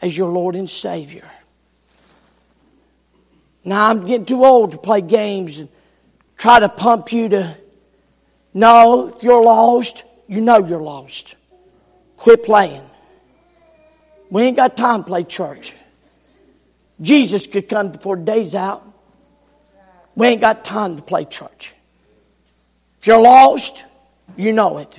as 0.00 0.16
your 0.16 0.30
Lord 0.30 0.56
and 0.56 0.68
Savior. 0.68 1.28
Now 3.64 3.90
I'm 3.90 4.06
getting 4.06 4.26
too 4.26 4.44
old 4.44 4.72
to 4.72 4.78
play 4.78 5.00
games 5.00 5.58
and 5.58 5.68
try 6.36 6.60
to 6.60 6.68
pump 6.68 7.12
you 7.12 7.28
to. 7.30 7.56
No, 8.54 9.08
if 9.08 9.22
you're 9.22 9.42
lost, 9.42 10.04
you 10.28 10.40
know 10.40 10.58
you're 10.58 10.82
lost. 10.82 11.34
Quit 12.16 12.42
playing. 12.42 12.82
We 14.30 14.42
ain't 14.42 14.56
got 14.56 14.76
time 14.76 15.02
to 15.02 15.06
play 15.06 15.24
church. 15.24 15.74
Jesus 17.00 17.46
could 17.46 17.68
come 17.68 17.90
before 17.90 18.16
days 18.16 18.54
out. 18.54 18.82
We 20.14 20.28
ain't 20.28 20.40
got 20.40 20.64
time 20.64 20.96
to 20.96 21.02
play 21.02 21.26
church. 21.26 21.74
You're 23.06 23.20
lost, 23.20 23.84
you 24.36 24.52
know 24.52 24.78
it. 24.78 24.98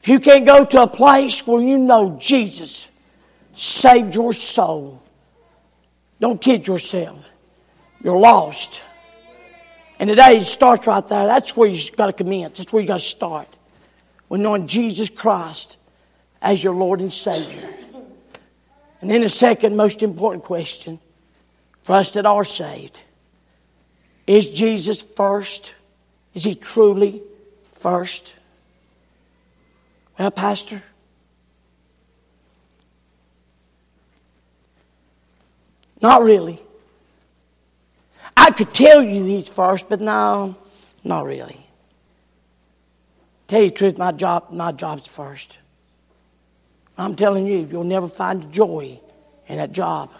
If 0.00 0.08
you 0.08 0.18
can't 0.18 0.46
go 0.46 0.64
to 0.64 0.82
a 0.82 0.86
place 0.86 1.46
where 1.46 1.60
you 1.60 1.78
know 1.78 2.16
Jesus 2.18 2.88
saved 3.54 4.14
your 4.14 4.32
soul, 4.32 5.02
don't 6.20 6.40
kid 6.40 6.66
yourself. 6.66 7.28
You're 8.02 8.18
lost. 8.18 8.82
And 9.98 10.08
today 10.08 10.38
it 10.38 10.44
starts 10.44 10.86
right 10.86 11.06
there. 11.06 11.26
That's 11.26 11.56
where 11.56 11.68
you've 11.68 11.96
got 11.96 12.06
to 12.06 12.12
commence. 12.12 12.58
That's 12.58 12.72
where 12.72 12.80
you've 12.80 12.88
got 12.88 13.00
to 13.00 13.04
start. 13.04 13.48
With 14.28 14.40
knowing 14.40 14.66
Jesus 14.66 15.10
Christ 15.10 15.76
as 16.40 16.64
your 16.64 16.74
Lord 16.74 17.00
and 17.00 17.12
Savior. 17.12 17.68
And 19.00 19.10
then 19.10 19.20
the 19.20 19.28
second 19.28 19.76
most 19.76 20.02
important 20.02 20.44
question 20.44 20.98
for 21.82 21.92
us 21.92 22.12
that 22.12 22.24
are 22.24 22.44
saved 22.44 23.00
is 24.26 24.50
Jesus 24.50 25.02
first? 25.02 25.74
Is 26.34 26.44
he 26.44 26.54
truly 26.54 27.22
first? 27.72 28.34
Well, 30.18 30.30
Pastor, 30.30 30.82
Not 36.04 36.22
really. 36.22 36.60
I 38.36 38.50
could 38.50 38.74
tell 38.74 39.02
you 39.02 39.24
he's 39.24 39.48
first, 39.48 39.88
but 39.88 40.02
no, 40.02 40.54
not 41.02 41.24
really. 41.24 41.66
Tell 43.48 43.62
you 43.62 43.70
the 43.70 43.74
truth, 43.74 43.96
my 43.96 44.12
job, 44.12 44.48
my 44.50 44.72
job's 44.72 45.08
first. 45.08 45.56
I'm 46.98 47.16
telling 47.16 47.46
you, 47.46 47.66
you'll 47.70 47.84
never 47.84 48.06
find 48.06 48.52
joy 48.52 49.00
in 49.48 49.56
that 49.56 49.72
job 49.72 50.10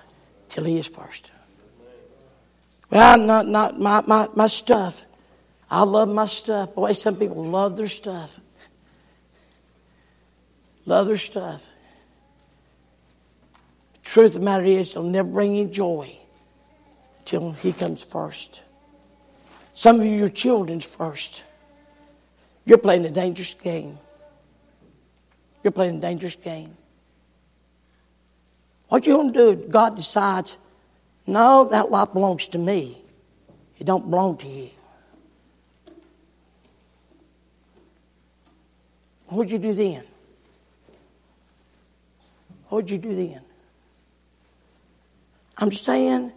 till 0.48 0.64
He 0.64 0.78
is 0.78 0.86
first. 0.86 1.30
Well, 2.90 3.18
not, 3.18 3.46
not 3.46 3.80
my, 3.80 4.02
my, 4.06 4.28
my 4.34 4.46
stuff. 4.46 5.04
I 5.70 5.82
love 5.82 6.08
my 6.08 6.26
stuff. 6.26 6.74
Boy, 6.74 6.92
some 6.92 7.16
people 7.16 7.44
love 7.44 7.76
their 7.76 7.88
stuff. 7.88 8.38
Love 10.86 11.06
their 11.06 11.16
stuff. 11.16 11.66
The 13.94 14.08
truth 14.10 14.34
of 14.34 14.40
the 14.40 14.44
matter 14.44 14.64
is, 14.64 14.90
it'll 14.90 15.04
never 15.04 15.28
bring 15.28 15.54
you 15.54 15.66
joy 15.66 16.16
till 17.24 17.52
He 17.52 17.72
comes 17.72 18.04
first. 18.04 18.60
Some 19.72 19.98
of 20.00 20.06
you, 20.06 20.12
your 20.12 20.28
children's 20.28 20.84
first. 20.84 21.42
You're 22.64 22.78
playing 22.78 23.04
a 23.06 23.10
dangerous 23.10 23.54
game. 23.54 23.98
You're 25.62 25.72
playing 25.72 25.96
a 25.96 26.00
dangerous 26.00 26.36
game. 26.36 26.76
What 28.88 29.06
you 29.06 29.16
going 29.16 29.32
to 29.32 29.56
do? 29.56 29.68
God 29.68 29.96
decides, 29.96 30.56
no, 31.26 31.68
that 31.70 31.90
lot 31.90 32.12
belongs 32.12 32.48
to 32.48 32.58
me. 32.58 33.02
It 33.78 33.84
don't 33.84 34.08
belong 34.10 34.36
to 34.38 34.48
you. 34.48 34.70
What 39.28 39.38
would 39.38 39.50
you 39.50 39.58
do 39.58 39.72
then? 39.72 40.04
What 42.68 42.82
would 42.82 42.90
you 42.90 42.98
do 42.98 43.14
then? 43.14 43.40
I'm 45.56 45.72
saying, 45.72 46.32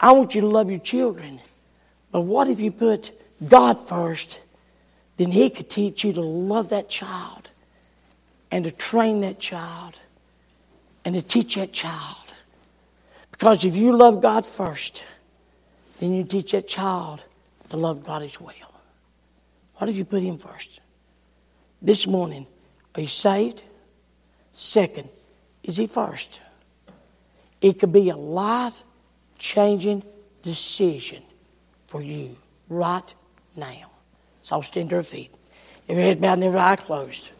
I 0.00 0.12
want 0.12 0.34
you 0.34 0.42
to 0.42 0.46
love 0.46 0.70
your 0.70 0.80
children. 0.80 1.40
But 2.10 2.22
what 2.22 2.48
if 2.48 2.60
you 2.60 2.70
put 2.70 3.12
God 3.46 3.80
first? 3.80 4.40
Then 5.16 5.30
He 5.30 5.50
could 5.50 5.68
teach 5.68 6.04
you 6.04 6.12
to 6.12 6.20
love 6.20 6.68
that 6.68 6.88
child 6.88 7.50
and 8.50 8.64
to 8.64 8.70
train 8.70 9.20
that 9.20 9.38
child 9.38 9.98
and 11.04 11.14
to 11.14 11.22
teach 11.22 11.56
that 11.56 11.72
child. 11.72 12.27
Because 13.38 13.64
if 13.64 13.76
you 13.76 13.96
love 13.96 14.20
God 14.20 14.44
first, 14.44 15.04
then 16.00 16.12
you 16.12 16.24
teach 16.24 16.50
that 16.52 16.66
child 16.66 17.24
to 17.68 17.76
love 17.76 18.04
God 18.04 18.22
as 18.22 18.40
well. 18.40 18.52
What 19.76 19.88
if 19.88 19.96
you 19.96 20.04
put 20.04 20.24
Him 20.24 20.38
first? 20.38 20.80
This 21.80 22.08
morning, 22.08 22.48
are 22.96 23.00
you 23.00 23.06
saved? 23.06 23.62
Second, 24.52 25.08
is 25.62 25.76
He 25.76 25.86
first? 25.86 26.40
It 27.60 27.78
could 27.78 27.92
be 27.92 28.10
a 28.10 28.16
life 28.16 28.82
changing 29.38 30.02
decision 30.42 31.22
for 31.86 32.02
you 32.02 32.36
right 32.68 33.14
now. 33.54 33.90
So 34.42 34.56
I'll 34.56 34.62
stand 34.62 34.90
to 34.90 34.96
our 34.96 35.02
feet. 35.04 35.32
Every 35.88 36.02
head 36.02 36.20
bowed 36.20 36.34
and 36.34 36.44
every 36.44 36.58
eye 36.58 36.74
closed. 36.74 37.30